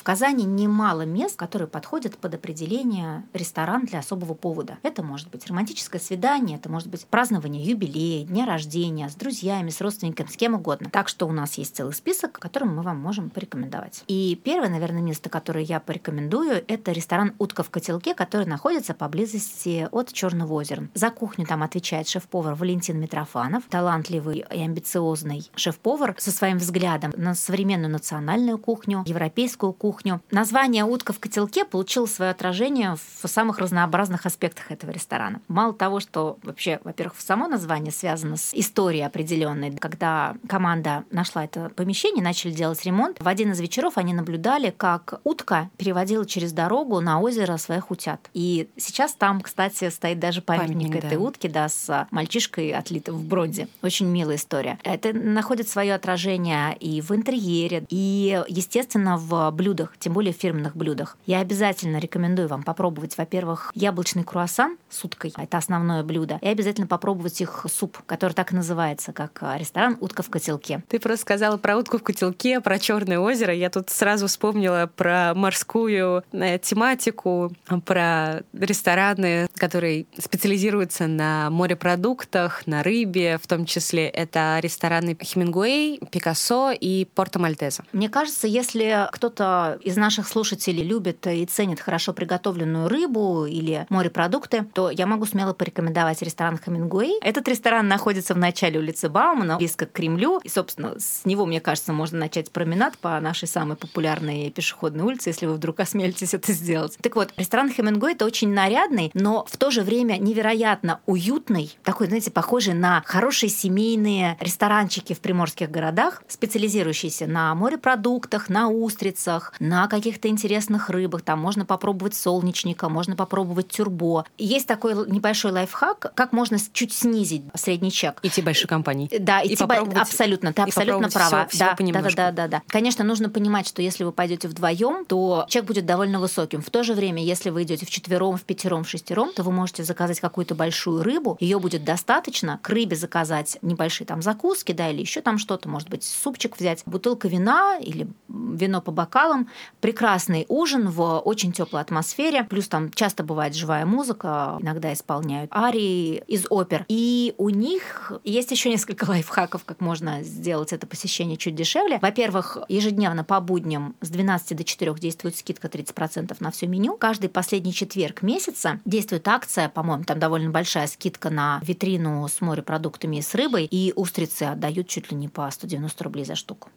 В 0.00 0.02
Казани 0.02 0.44
немало 0.44 1.02
мест, 1.02 1.36
которые 1.36 1.68
подходят 1.68 2.16
под 2.16 2.34
определение 2.34 3.22
ресторан 3.34 3.84
для 3.84 3.98
особого 3.98 4.32
повода. 4.32 4.78
Это 4.82 5.02
может 5.02 5.28
быть 5.28 5.46
романтическое 5.46 6.00
свидание, 6.00 6.56
это 6.56 6.70
может 6.70 6.88
быть 6.88 7.04
празднование 7.04 7.62
юбилея, 7.62 8.24
дня 8.24 8.46
рождения, 8.46 9.10
с 9.10 9.14
друзьями, 9.14 9.68
с 9.68 9.78
родственниками, 9.78 10.28
с 10.28 10.38
кем 10.38 10.54
угодно. 10.54 10.88
Так 10.88 11.10
что 11.10 11.28
у 11.28 11.32
нас 11.32 11.58
есть 11.58 11.76
целый 11.76 11.92
список, 11.92 12.38
который 12.38 12.66
мы 12.66 12.80
вам 12.80 12.96
можем 12.98 13.28
порекомендовать. 13.28 14.02
И 14.06 14.40
первое, 14.42 14.70
наверное, 14.70 15.02
место, 15.02 15.28
которое 15.28 15.64
я 15.64 15.80
порекомендую, 15.80 16.64
это 16.66 16.92
ресторан 16.92 17.34
«Утка 17.38 17.62
в 17.62 17.68
котелке», 17.68 18.14
который 18.14 18.46
находится 18.46 18.94
поблизости 18.94 19.86
от 19.92 20.14
Черного 20.14 20.54
озера. 20.54 20.88
За 20.94 21.10
кухню 21.10 21.44
там 21.44 21.62
отвечает 21.62 22.08
шеф-повар 22.08 22.54
Валентин 22.54 22.98
Митрофанов, 22.98 23.64
талантливый 23.68 24.46
и 24.50 24.62
амбициозный 24.62 25.50
шеф-повар 25.56 26.14
со 26.16 26.30
своим 26.30 26.56
взглядом 26.56 27.12
на 27.18 27.34
современную 27.34 27.90
национальную 27.90 28.56
кухню, 28.56 29.04
европейскую 29.06 29.74
кухню, 29.74 29.89
кухню. 29.90 30.20
Название 30.30 30.84
«Утка 30.84 31.12
в 31.12 31.18
котелке» 31.18 31.64
получило 31.64 32.06
свое 32.06 32.30
отражение 32.30 32.94
в 32.94 33.28
самых 33.28 33.58
разнообразных 33.58 34.24
аспектах 34.24 34.70
этого 34.70 34.92
ресторана. 34.92 35.40
Мало 35.48 35.72
того, 35.72 35.98
что 35.98 36.38
вообще, 36.44 36.78
во-первых, 36.84 37.18
само 37.18 37.48
название 37.48 37.90
связано 37.90 38.36
с 38.36 38.54
историей 38.54 39.02
определенной. 39.02 39.74
Когда 39.76 40.36
команда 40.48 41.02
нашла 41.10 41.44
это 41.44 41.70
помещение, 41.70 42.22
начали 42.22 42.52
делать 42.52 42.84
ремонт, 42.84 43.16
в 43.20 43.26
один 43.26 43.50
из 43.50 43.58
вечеров 43.58 43.98
они 43.98 44.14
наблюдали, 44.14 44.72
как 44.76 45.20
утка 45.24 45.70
переводила 45.76 46.24
через 46.24 46.52
дорогу 46.52 47.00
на 47.00 47.20
озеро 47.20 47.56
своих 47.56 47.90
утят. 47.90 48.30
И 48.32 48.68
сейчас 48.76 49.14
там, 49.14 49.40
кстати, 49.40 49.90
стоит 49.90 50.20
даже 50.20 50.40
памятник, 50.40 50.68
памятник 50.68 51.04
этой 51.04 51.18
да. 51.18 51.24
утки, 51.24 51.48
да, 51.48 51.68
с 51.68 52.06
мальчишкой 52.12 52.70
отлитым 52.70 53.16
в 53.16 53.24
бронзе. 53.24 53.66
Очень 53.82 54.06
милая 54.06 54.36
история. 54.36 54.78
Это 54.84 55.12
находит 55.12 55.68
свое 55.68 55.94
отражение 55.94 56.76
и 56.76 57.00
в 57.00 57.10
интерьере, 57.10 57.84
и, 57.88 58.40
естественно, 58.46 59.16
в 59.16 59.50
блюдах 59.50 59.79
блюдах, 59.80 59.96
тем 59.98 60.12
более 60.12 60.32
в 60.32 60.36
фирменных 60.36 60.76
блюдах. 60.76 61.16
Я 61.26 61.40
обязательно 61.40 61.98
рекомендую 61.98 62.48
вам 62.48 62.62
попробовать, 62.62 63.16
во-первых, 63.16 63.72
яблочный 63.74 64.24
круассан 64.24 64.76
с 64.88 65.04
уткой, 65.04 65.32
это 65.36 65.58
основное 65.58 66.02
блюдо, 66.02 66.38
и 66.42 66.48
обязательно 66.48 66.86
попробовать 66.86 67.40
их 67.40 67.66
суп, 67.70 67.98
который 68.06 68.32
так 68.32 68.52
и 68.52 68.56
называется, 68.56 69.12
как 69.12 69.38
а, 69.42 69.56
ресторан 69.58 69.96
«Утка 70.00 70.22
в 70.22 70.30
котелке». 70.30 70.82
Ты 70.88 70.98
просто 70.98 71.22
сказала 71.22 71.56
про 71.56 71.76
утку 71.76 71.98
в 71.98 72.02
котелке, 72.02 72.60
про 72.60 72.78
Черное 72.78 73.18
озеро. 73.18 73.52
Я 73.52 73.70
тут 73.70 73.90
сразу 73.90 74.26
вспомнила 74.26 74.90
про 74.94 75.32
морскую 75.34 76.24
э, 76.32 76.58
тематику, 76.58 77.52
про 77.84 78.42
рестораны, 78.52 79.48
которые 79.54 80.06
специализируются 80.18 81.06
на 81.06 81.50
морепродуктах, 81.50 82.66
на 82.66 82.82
рыбе, 82.82 83.38
в 83.42 83.46
том 83.46 83.64
числе 83.66 84.08
это 84.08 84.58
рестораны 84.62 85.16
Хемингуэй, 85.20 86.00
Пикассо 86.10 86.72
и 86.72 87.04
Порто 87.04 87.38
Мальтеза. 87.38 87.84
Мне 87.92 88.08
кажется, 88.08 88.46
если 88.46 89.08
кто-то 89.12 89.59
из 89.82 89.96
наших 89.96 90.28
слушателей 90.28 90.82
любит 90.82 91.26
и 91.26 91.44
ценит 91.46 91.80
хорошо 91.80 92.12
приготовленную 92.12 92.88
рыбу 92.88 93.46
или 93.46 93.86
морепродукты, 93.88 94.66
то 94.74 94.90
я 94.90 95.06
могу 95.06 95.26
смело 95.26 95.52
порекомендовать 95.52 96.22
ресторан 96.22 96.58
Хамингуэй. 96.58 97.18
Этот 97.22 97.48
ресторан 97.48 97.88
находится 97.88 98.34
в 98.34 98.38
начале 98.38 98.78
улицы 98.78 99.08
Баумана, 99.08 99.56
близко 99.56 99.86
к 99.86 99.92
Кремлю. 99.92 100.40
И, 100.42 100.48
собственно, 100.48 100.98
с 100.98 101.24
него, 101.24 101.46
мне 101.46 101.60
кажется, 101.60 101.92
можно 101.92 102.18
начать 102.18 102.50
променад 102.50 102.98
по 102.98 103.18
нашей 103.20 103.48
самой 103.48 103.76
популярной 103.76 104.50
пешеходной 104.50 105.04
улице, 105.04 105.30
если 105.30 105.46
вы 105.46 105.54
вдруг 105.54 105.80
осмелитесь 105.80 106.34
это 106.34 106.52
сделать. 106.52 106.96
Так 107.00 107.16
вот, 107.16 107.32
ресторан 107.36 107.72
Хемингуэй— 107.72 108.12
это 108.14 108.24
очень 108.24 108.52
нарядный, 108.52 109.10
но 109.14 109.44
в 109.48 109.56
то 109.56 109.70
же 109.70 109.82
время 109.82 110.18
невероятно 110.18 111.00
уютный, 111.06 111.76
такой, 111.82 112.06
знаете, 112.06 112.30
похожий 112.30 112.74
на 112.74 113.02
хорошие 113.06 113.50
семейные 113.50 114.36
ресторанчики 114.40 115.12
в 115.12 115.20
приморских 115.20 115.70
городах, 115.70 116.22
специализирующиеся 116.28 117.26
на 117.26 117.54
морепродуктах, 117.54 118.48
на 118.48 118.68
устрицах, 118.68 119.49
на 119.58 119.88
каких-то 119.88 120.28
интересных 120.28 120.90
рыбах. 120.90 121.22
Там 121.22 121.40
можно 121.40 121.64
попробовать 121.64 122.14
солнечника, 122.14 122.88
можно 122.88 123.16
попробовать 123.16 123.68
тюрбо. 123.68 124.24
Есть 124.38 124.66
такой 124.66 124.94
небольшой 125.10 125.52
лайфхак, 125.52 126.12
как 126.14 126.32
можно 126.32 126.58
чуть 126.72 126.92
снизить 126.92 127.42
средний 127.54 127.90
чек. 127.90 128.20
Идти 128.22 128.42
большой 128.42 128.68
компании. 128.68 129.08
Да, 129.18 129.44
идти 129.44 129.56
по... 129.56 129.74
абсолютно, 129.74 130.52
ты 130.52 130.62
абсолютно 130.62 131.08
права. 131.08 131.46
Всё, 131.48 131.58
да, 131.58 131.76
всё 131.76 131.92
да, 131.92 132.02
да, 132.02 132.10
да, 132.10 132.32
да, 132.32 132.48
да. 132.48 132.62
Конечно, 132.68 133.04
нужно 133.04 133.28
понимать, 133.28 133.66
что 133.66 133.82
если 133.82 134.04
вы 134.04 134.12
пойдете 134.12 134.48
вдвоем, 134.48 135.04
то 135.04 135.46
чек 135.48 135.64
будет 135.64 135.86
довольно 135.86 136.20
высоким. 136.20 136.62
В 136.62 136.70
то 136.70 136.82
же 136.82 136.94
время, 136.94 137.22
если 137.22 137.50
вы 137.50 137.62
идете 137.62 137.86
в 137.86 137.90
четвером, 137.90 138.36
в 138.36 138.42
пятером, 138.42 138.84
в 138.84 138.88
шестером, 138.88 139.32
то 139.32 139.42
вы 139.42 139.52
можете 139.52 139.84
заказать 139.84 140.20
какую-то 140.20 140.54
большую 140.54 141.02
рыбу, 141.02 141.36
ее 141.40 141.58
будет 141.58 141.84
достаточно. 141.84 142.58
К 142.62 142.68
рыбе 142.70 142.96
заказать 142.96 143.58
небольшие 143.62 144.06
там 144.06 144.22
закуски, 144.22 144.72
да, 144.72 144.90
или 144.90 145.00
еще 145.00 145.20
там 145.20 145.38
что-то, 145.38 145.68
может 145.68 145.88
быть, 145.88 146.04
супчик 146.04 146.56
взять, 146.58 146.82
бутылка 146.86 147.28
вина 147.28 147.78
или 147.78 148.08
вино 148.28 148.80
по 148.80 148.92
бокалам, 148.92 149.39
прекрасный 149.80 150.46
ужин 150.48 150.88
в 150.88 151.18
очень 151.18 151.52
теплой 151.52 151.80
атмосфере. 151.80 152.44
Плюс 152.44 152.68
там 152.68 152.90
часто 152.92 153.22
бывает 153.22 153.54
живая 153.54 153.86
музыка, 153.86 154.58
иногда 154.60 154.92
исполняют 154.92 155.52
арии 155.52 156.22
из 156.26 156.46
опер. 156.50 156.84
И 156.88 157.34
у 157.38 157.48
них 157.50 158.12
есть 158.24 158.50
еще 158.50 158.70
несколько 158.70 159.04
лайфхаков, 159.08 159.64
как 159.64 159.80
можно 159.80 160.22
сделать 160.22 160.72
это 160.72 160.86
посещение 160.86 161.36
чуть 161.36 161.54
дешевле. 161.54 161.98
Во-первых, 162.00 162.58
ежедневно 162.68 163.24
по 163.24 163.40
будням 163.40 163.94
с 164.00 164.10
12 164.10 164.56
до 164.56 164.64
4 164.64 164.94
действует 164.94 165.36
скидка 165.36 165.68
30% 165.68 166.36
на 166.40 166.50
все 166.50 166.66
меню. 166.66 166.96
Каждый 166.96 167.28
последний 167.28 167.72
четверг 167.72 168.22
месяца 168.22 168.80
действует 168.84 169.26
акция, 169.28 169.68
по-моему, 169.68 170.04
там 170.04 170.18
довольно 170.18 170.50
большая 170.50 170.86
скидка 170.86 171.30
на 171.30 171.60
витрину 171.62 172.26
с 172.28 172.40
морепродуктами 172.40 173.16
и 173.16 173.22
с 173.22 173.34
рыбой, 173.34 173.64
и 173.64 173.92
устрицы 173.94 174.44
отдают 174.44 174.88
чуть 174.88 175.10
ли 175.10 175.16
не 175.16 175.28
по 175.28 175.50
190 175.50 176.04
рублей 176.04 176.24
за 176.24 176.34
штуку. 176.34 176.70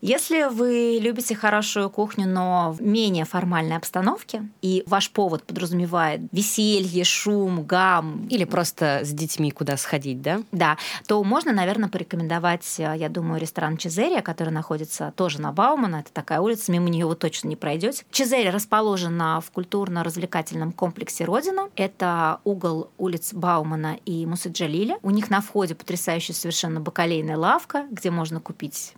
Если 0.00 0.48
вы 0.52 0.98
любите 1.00 1.36
хорошую 1.36 1.88
кухню, 1.88 2.26
но 2.26 2.72
в 2.72 2.82
менее 2.82 3.24
формальной 3.24 3.76
обстановке, 3.76 4.48
и 4.60 4.82
ваш 4.86 5.10
повод 5.10 5.44
подразумевает 5.44 6.22
веселье, 6.32 7.04
шум, 7.04 7.62
гам... 7.64 8.26
Или 8.28 8.44
просто 8.44 9.02
с 9.04 9.10
детьми 9.10 9.52
куда 9.52 9.76
сходить, 9.76 10.20
да? 10.20 10.42
Да, 10.50 10.76
то 11.06 11.22
можно, 11.22 11.52
наверное, 11.52 11.88
порекомендовать, 11.88 12.78
я 12.78 13.08
думаю, 13.08 13.40
ресторан 13.40 13.76
Чезерия, 13.76 14.22
который 14.22 14.50
находится 14.50 15.12
тоже 15.14 15.40
на 15.40 15.52
Баумана. 15.52 15.96
Это 15.96 16.12
такая 16.12 16.40
улица, 16.40 16.72
мимо 16.72 16.88
нее 16.88 17.06
вы 17.06 17.14
точно 17.14 17.46
не 17.46 17.56
пройдете. 17.56 18.04
Чезерия 18.10 18.50
расположена 18.50 19.40
в 19.40 19.52
культурно-развлекательном 19.52 20.72
комплексе 20.72 21.24
Родина. 21.24 21.68
Это 21.76 22.40
угол 22.42 22.90
улиц 22.98 23.32
Баумана 23.32 23.98
и 24.04 24.26
Мусаджалиля. 24.26 24.98
У 25.02 25.10
них 25.10 25.30
на 25.30 25.40
входе 25.40 25.76
потрясающая 25.76 26.34
совершенно 26.34 26.80
бакалейная 26.80 27.36
лавка, 27.36 27.86
где 27.88 28.10
можно 28.10 28.40
купить 28.40 28.94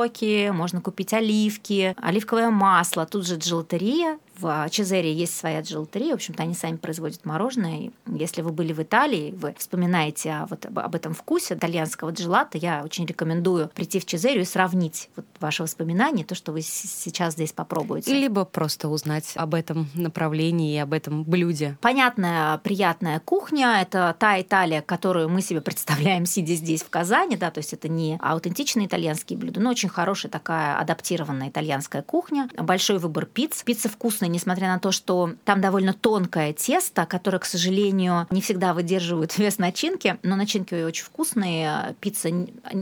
артишоки, 0.00 0.50
можно 0.50 0.80
купить 0.80 1.12
оливки, 1.12 1.94
оливковое 1.96 2.50
масло. 2.50 3.06
Тут 3.06 3.26
же 3.26 3.36
джелатерия, 3.36 4.18
в 4.38 4.68
Чезере 4.70 5.12
есть 5.12 5.36
своя 5.36 5.60
джелатерия, 5.60 6.12
в 6.12 6.14
общем-то, 6.14 6.42
они 6.42 6.54
сами 6.54 6.76
производят 6.76 7.24
мороженое. 7.24 7.90
Если 8.06 8.42
вы 8.42 8.52
были 8.52 8.72
в 8.72 8.82
Италии, 8.82 9.32
вы 9.36 9.54
вспоминаете 9.58 10.46
вот 10.50 10.66
об 10.66 10.94
этом 10.94 11.14
вкусе 11.14 11.54
итальянского 11.54 12.10
джелата, 12.10 12.58
я 12.58 12.82
очень 12.84 13.06
рекомендую 13.06 13.70
прийти 13.74 14.00
в 14.00 14.06
Чезерию 14.06 14.42
и 14.42 14.46
сравнить 14.46 15.10
вот 15.16 15.26
ваши 15.40 15.62
воспоминания, 15.62 16.24
то, 16.24 16.34
что 16.34 16.52
вы 16.52 16.62
сейчас 16.62 17.34
здесь 17.34 17.52
попробуете. 17.52 18.12
Либо 18.12 18.44
просто 18.44 18.88
узнать 18.88 19.32
об 19.36 19.54
этом 19.54 19.88
направлении 19.94 20.74
и 20.74 20.78
об 20.78 20.92
этом 20.92 21.24
блюде. 21.24 21.76
Понятная, 21.80 22.58
приятная 22.58 23.20
кухня— 23.20 23.78
это 23.82 24.14
та 24.18 24.40
Италия, 24.40 24.82
которую 24.82 25.28
мы 25.28 25.40
себе 25.40 25.60
представляем, 25.60 26.26
сидя 26.26 26.54
здесь, 26.54 26.82
в 26.82 26.90
Казани, 26.90 27.36
да, 27.36 27.50
то 27.50 27.58
есть 27.58 27.72
это 27.72 27.88
не 27.88 28.18
аутентичные 28.20 28.86
итальянские 28.86 29.38
блюда, 29.38 29.60
но 29.60 29.70
очень 29.70 29.88
хорошая 29.88 30.30
такая 30.30 30.78
адаптированная 30.78 31.48
итальянская 31.48 32.02
кухня, 32.02 32.48
большой 32.56 32.98
выбор 32.98 33.26
пиц. 33.26 33.62
Пицца 33.62 33.88
вкусная 33.88 34.23
вкусный, 34.24 34.28
несмотря 34.28 34.68
на 34.68 34.78
то, 34.78 34.92
что 34.92 35.34
там 35.44 35.60
довольно 35.60 35.92
тонкое 35.92 36.52
тесто, 36.52 37.06
которое, 37.06 37.38
к 37.38 37.44
сожалению, 37.44 38.26
не 38.30 38.40
всегда 38.40 38.74
выдерживает 38.74 39.38
вес 39.38 39.58
начинки, 39.58 40.18
но 40.22 40.36
начинки 40.36 40.74
очень 40.74 41.04
вкусные. 41.04 41.94
Пицца 42.00 42.30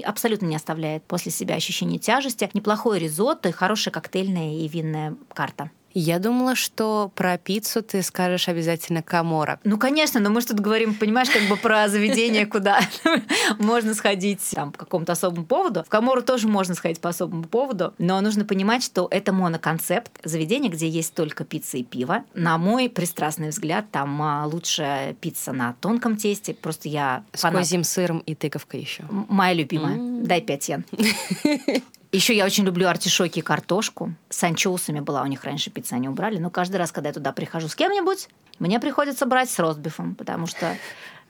абсолютно 0.05 0.46
не 0.46 0.57
оставляет 0.57 1.02
после 1.05 1.33
себя 1.33 1.57
ощущения 1.57 1.98
тяжести. 1.98 2.48
Неплохой 2.55 2.98
ризотто 2.98 3.48
и 3.48 3.52
хорошая 3.52 3.92
коктейльная 3.92 4.57
и 4.57 4.68
винная 4.68 5.14
карта. 5.35 5.70
Я 5.94 6.18
думала, 6.18 6.55
что 6.55 7.11
про 7.14 7.38
пиццу 7.38 7.83
ты 7.83 8.02
скажешь 8.02 8.48
обязательно 8.48 9.02
Камора. 9.02 9.61
Ну, 9.64 9.78
конечно, 9.78 10.20
но 10.20 10.31
мы 10.31 10.40
же 10.40 10.48
тут 10.48 10.61
говорим, 10.61 10.94
понимаешь, 10.94 11.31
как 11.31 11.48
бы 11.48 11.57
про 11.57 11.88
заведение, 11.88 12.46
куда 12.46 12.81
можно 13.59 13.94
сходить 13.94 14.40
там, 14.55 14.72
по 14.72 14.78
какому-то 14.78 15.12
особому 15.12 15.44
поводу. 15.46 15.85
В 15.85 15.88
Камору 15.88 16.22
тоже 16.22 16.48
можно 16.48 16.74
сходить 16.74 17.00
по 17.00 17.11
особому 17.11 17.44
поводу, 17.44 17.94
но 17.98 18.20
нужно 18.20 18.44
понимать, 18.44 18.83
что 18.83 19.09
это 19.11 19.33
моноконцепт 19.33 20.12
заведения, 20.24 20.70
где 20.70 20.88
есть 20.88 21.14
только 21.14 21.44
пицца 21.44 21.78
и 21.78 21.83
пиво. 21.83 22.24
На 22.35 22.59
мой 22.59 22.88
пристрастный 22.88 23.50
взгляд, 23.50 23.90
там 23.90 24.20
а, 24.22 24.46
лучше 24.46 25.16
пицца 25.20 25.52
на 25.52 25.74
тонком 25.81 26.16
тесте. 26.16 26.55
Просто 26.55 26.88
я 26.88 27.24
С 27.33 27.42
козьим 27.42 27.85
сыром 27.85 28.18
и 28.20 28.35
тыковкой 28.35 28.81
еще. 28.81 29.05
Моя 29.11 29.55
любимая. 29.55 29.98
Дай 30.24 30.40
пять 30.40 30.68
йен. 30.68 30.85
Еще 32.14 32.37
я 32.37 32.44
очень 32.44 32.64
люблю 32.64 32.88
артишоки 32.88 33.38
и 33.38 33.42
картошку. 33.42 34.12
С 34.29 34.44
анчоусами 34.44 35.01
была 35.01 35.22
у 35.22 35.27
них 35.27 35.44
раньше 35.44 35.70
пицца, 35.70 35.96
они 35.96 36.11
убрали. 36.11 36.37
Но 36.37 36.51
каждый 36.51 36.77
раз, 36.77 36.92
когда 36.92 37.09
я 37.09 37.14
туда 37.14 37.33
прихожу 37.33 37.68
с 37.68 37.75
кем-нибудь, 37.75 38.29
мне 38.59 38.79
приходится 38.79 39.25
брать 39.25 39.48
с 39.48 39.59
ростбифом, 39.59 40.14
потому 40.14 40.46
что 40.46 40.77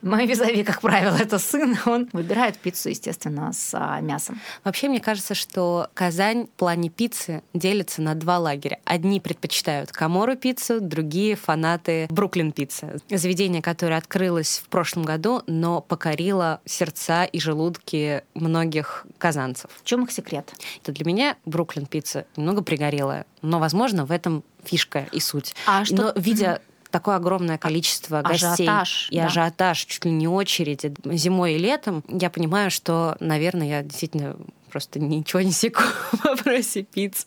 мой 0.03 0.25
визави, 0.25 0.63
как 0.63 0.81
правило, 0.81 1.15
это 1.15 1.39
сын, 1.39 1.77
он 1.85 2.09
выбирает 2.13 2.57
пиццу, 2.57 2.89
естественно, 2.89 3.51
с 3.53 3.71
а, 3.73 3.99
мясом. 4.01 4.39
Вообще, 4.63 4.89
мне 4.89 4.99
кажется, 4.99 5.33
что 5.33 5.87
Казань 5.93 6.45
в 6.47 6.49
плане 6.49 6.89
пиццы 6.89 7.41
делится 7.53 8.01
на 8.01 8.15
два 8.15 8.37
лагеря. 8.37 8.79
Одни 8.83 9.19
предпочитают 9.19 9.91
Камору 9.91 10.35
пиццу, 10.35 10.81
другие 10.81 11.35
фанаты 11.35 12.07
Бруклин 12.09 12.51
пиццы. 12.51 12.97
Заведение, 13.09 13.61
которое 13.61 13.97
открылось 13.97 14.61
в 14.63 14.69
прошлом 14.69 15.03
году, 15.03 15.41
но 15.47 15.81
покорило 15.81 16.61
сердца 16.65 17.23
и 17.23 17.39
желудки 17.39 18.23
многих 18.33 19.05
казанцев. 19.17 19.71
В 19.81 19.85
чем 19.85 20.03
их 20.03 20.11
секрет? 20.11 20.53
Это 20.81 20.91
для 20.91 21.05
меня 21.05 21.37
Бруклин 21.45 21.85
пицца 21.85 22.25
немного 22.35 22.61
пригорелая, 22.61 23.25
но, 23.41 23.59
возможно, 23.59 24.05
в 24.05 24.11
этом 24.11 24.43
фишка 24.63 25.07
и 25.11 25.19
суть. 25.19 25.55
А 25.65 25.85
что... 25.85 25.95
Но 25.95 26.13
видя 26.15 26.61
такое 26.93 27.15
огромное 27.15 27.57
количество 27.57 28.21
гостей 28.21 28.67
ажиотаж, 28.67 29.07
и 29.09 29.17
да. 29.17 29.25
ажиотаж, 29.25 29.83
чуть 29.85 30.05
ли 30.05 30.11
не 30.11 30.27
очередь 30.27 30.85
зимой 31.05 31.55
и 31.55 31.57
летом, 31.57 32.03
я 32.07 32.29
понимаю, 32.29 32.69
что, 32.69 33.17
наверное, 33.19 33.67
я 33.67 33.81
действительно 33.81 34.37
просто 34.69 34.99
ничего 34.99 35.41
не 35.41 35.51
секу 35.51 35.81
в 36.11 36.23
вопросе 36.23 36.83
пиццы. 36.83 37.25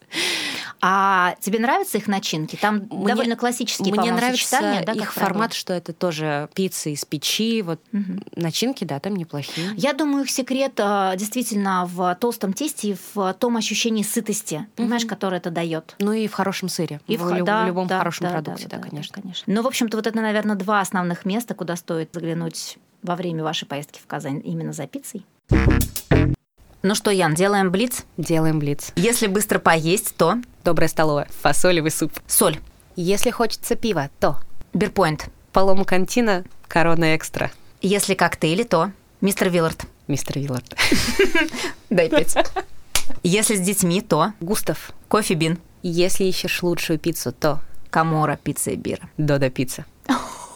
А 0.81 1.35
тебе 1.41 1.59
нравятся 1.59 1.99
их 1.99 2.07
начинки? 2.07 2.57
Там 2.57 2.87
мне, 2.91 3.09
довольно 3.09 3.37
классические, 3.37 3.95
Мне 3.95 4.12
нравится 4.12 4.83
да, 4.85 4.93
их 4.93 5.12
формат, 5.12 5.53
что 5.53 5.73
это 5.73 5.93
тоже 5.93 6.49
пицца 6.55 6.91
из 6.91 7.05
печи. 7.05 7.62
Вот 7.62 7.81
угу. 7.93 8.21
начинки, 8.35 8.85
да, 8.85 9.01
там 9.01 9.17
неплохие. 9.17 9.71
Я 9.77 9.93
думаю, 9.93 10.25
их 10.25 10.31
секрет 10.31 10.73
а, 10.79 11.17
действительно 11.17 11.87
в 11.87 12.15
толстом 12.21 12.53
тесте 12.53 12.91
и 12.91 12.97
в 13.15 13.35
том 13.35 13.57
ощущении 13.57 14.03
сытости, 14.03 14.67
понимаешь, 14.77 15.03
угу. 15.03 15.11
которое 15.11 15.37
это 15.39 15.51
дает. 15.51 15.95
Ну 15.99 16.12
и 16.12 16.29
в 16.29 16.33
хорошем 16.33 16.69
сыре. 16.69 17.01
И 17.07 17.17
в, 17.17 17.23
в, 17.23 17.45
да, 17.45 17.65
в 17.65 17.67
любом 17.67 17.87
да, 17.87 17.99
хорошем 17.99 18.27
да, 18.27 18.33
продукте, 18.33 18.69
да, 18.69 18.77
да, 18.77 18.83
да 18.83 18.89
конечно. 18.89 19.12
Да, 19.17 19.23
конечно. 19.23 19.45
Ну, 19.53 19.62
в 19.62 19.67
общем-то, 19.67 19.97
вот 19.97 20.07
это, 20.07 20.21
наверное, 20.21 20.57
два 20.57 20.81
основных 20.81 21.25
места, 21.25 21.55
куда 21.55 21.77
стоит 21.77 22.11
заглянуть 22.12 22.79
во 23.03 23.17
время 23.17 23.45
вашей 23.45 23.67
поездки 23.67 24.01
в 24.01 24.07
Казань 24.07 24.43
именно 24.45 24.73
за 24.73 24.87
пиццей. 24.87 25.25
Ну 26.83 26.95
что, 26.95 27.11
Ян, 27.11 27.35
делаем 27.35 27.71
блиц? 27.71 28.05
Делаем 28.17 28.59
блиц. 28.59 28.93
Если 28.95 29.27
быстро 29.27 29.59
поесть, 29.59 30.15
то... 30.17 30.37
Добрая 30.67 30.89
столовая. 30.89 31.29
Фасолевый 31.43 31.93
суп. 31.93 32.11
Соль. 32.27 32.59
Если 32.97 33.31
хочется 33.31 33.77
пива, 33.77 34.11
то... 34.19 34.41
Бирпоинт. 34.75 35.29
Палому 35.53 35.85
Кантина, 35.85 36.45
Корона 36.67 37.15
Экстра. 37.15 37.53
Если 37.83 38.15
коктейли, 38.15 38.65
то... 38.65 38.91
Мистер 39.21 39.49
Виллард. 39.49 39.85
Мистер 40.09 40.41
Виллард. 40.41 40.77
Дай 41.91 42.09
пять. 42.09 42.35
Если 43.23 43.55
с 43.55 43.61
детьми, 43.61 44.01
то... 44.01 44.33
Густав. 44.41 44.91
Coffee 45.07 45.35
Bean. 45.35 45.61
Если 45.85 46.25
ищешь 46.25 46.65
лучшую 46.65 46.99
пиццу, 46.99 47.31
то... 47.31 47.61
Camorra 47.91 48.37
Pizza 48.37 48.73
e 48.73 48.77
Birra. 48.77 49.09
Додо 49.17 49.51
пицца. 49.51 49.85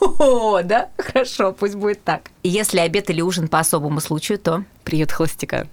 О, 0.00 0.60
да? 0.64 0.88
Хорошо, 0.98 1.52
пусть 1.52 1.76
будет 1.76 2.02
так. 2.02 2.32
Если 2.42 2.80
обед 2.80 3.10
или 3.10 3.20
ужин 3.20 3.46
по 3.46 3.60
особому 3.60 4.00
случаю, 4.00 4.40
то... 4.40 4.64
Приют 4.82 5.12
холостяка. 5.12 5.68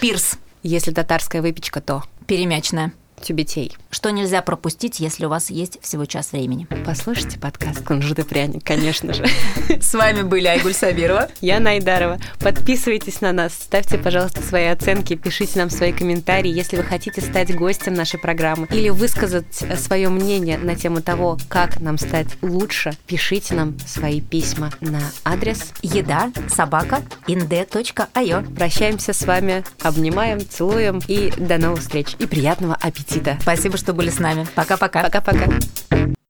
Пирс. 0.00 0.36
Если 0.64 0.90
татарская 0.90 1.42
выпечка, 1.42 1.80
то 1.80 2.02
перемячная. 2.26 2.92
Тюбетей. 3.20 3.76
Что 3.90 4.10
нельзя 4.10 4.42
пропустить, 4.42 5.00
если 5.00 5.26
у 5.26 5.28
вас 5.28 5.50
есть 5.50 5.78
всего 5.82 6.04
час 6.04 6.32
времени? 6.32 6.66
Послушайте 6.84 7.38
подкаст 7.38 7.84
«Кунжут 7.84 8.18
и 8.18 8.22
пряник», 8.22 8.64
конечно 8.64 9.12
же. 9.12 9.26
С 9.80 9.94
вами 9.94 10.22
были 10.22 10.46
Айгуль 10.46 10.74
Сабирова. 10.74 11.28
Я 11.40 11.60
Найдарова. 11.60 12.18
Подписывайтесь 12.40 13.20
на 13.20 13.32
нас, 13.32 13.54
ставьте, 13.54 13.98
пожалуйста, 13.98 14.42
свои 14.42 14.66
оценки, 14.66 15.14
пишите 15.14 15.58
нам 15.58 15.70
свои 15.70 15.92
комментарии, 15.92 16.50
если 16.50 16.76
вы 16.76 16.82
хотите 16.82 17.20
стать 17.20 17.54
гостем 17.54 17.94
нашей 17.94 18.18
программы 18.18 18.66
или 18.70 18.88
высказать 18.90 19.64
свое 19.78 20.08
мнение 20.08 20.58
на 20.58 20.74
тему 20.74 21.00
того, 21.02 21.38
как 21.48 21.80
нам 21.80 21.98
стать 21.98 22.28
лучше, 22.42 22.92
пишите 23.06 23.54
нам 23.54 23.78
свои 23.80 24.20
письма 24.20 24.70
на 24.80 25.00
адрес 25.24 25.72
еда 25.82 26.32
собака 26.48 27.02
inde.io. 27.26 28.54
Прощаемся 28.54 29.12
с 29.12 29.22
вами, 29.24 29.64
обнимаем, 29.80 30.40
целуем 30.40 31.00
и 31.08 31.32
до 31.36 31.58
новых 31.58 31.80
встреч. 31.80 32.14
И 32.18 32.26
приятного 32.26 32.76
аппетита! 33.08 33.38
Спасибо, 33.40 33.76
что 33.76 33.92
были 33.92 34.10
с 34.10 34.18
нами. 34.18 34.46
Пока-пока. 34.54 35.02
Пока-пока. 35.02 35.48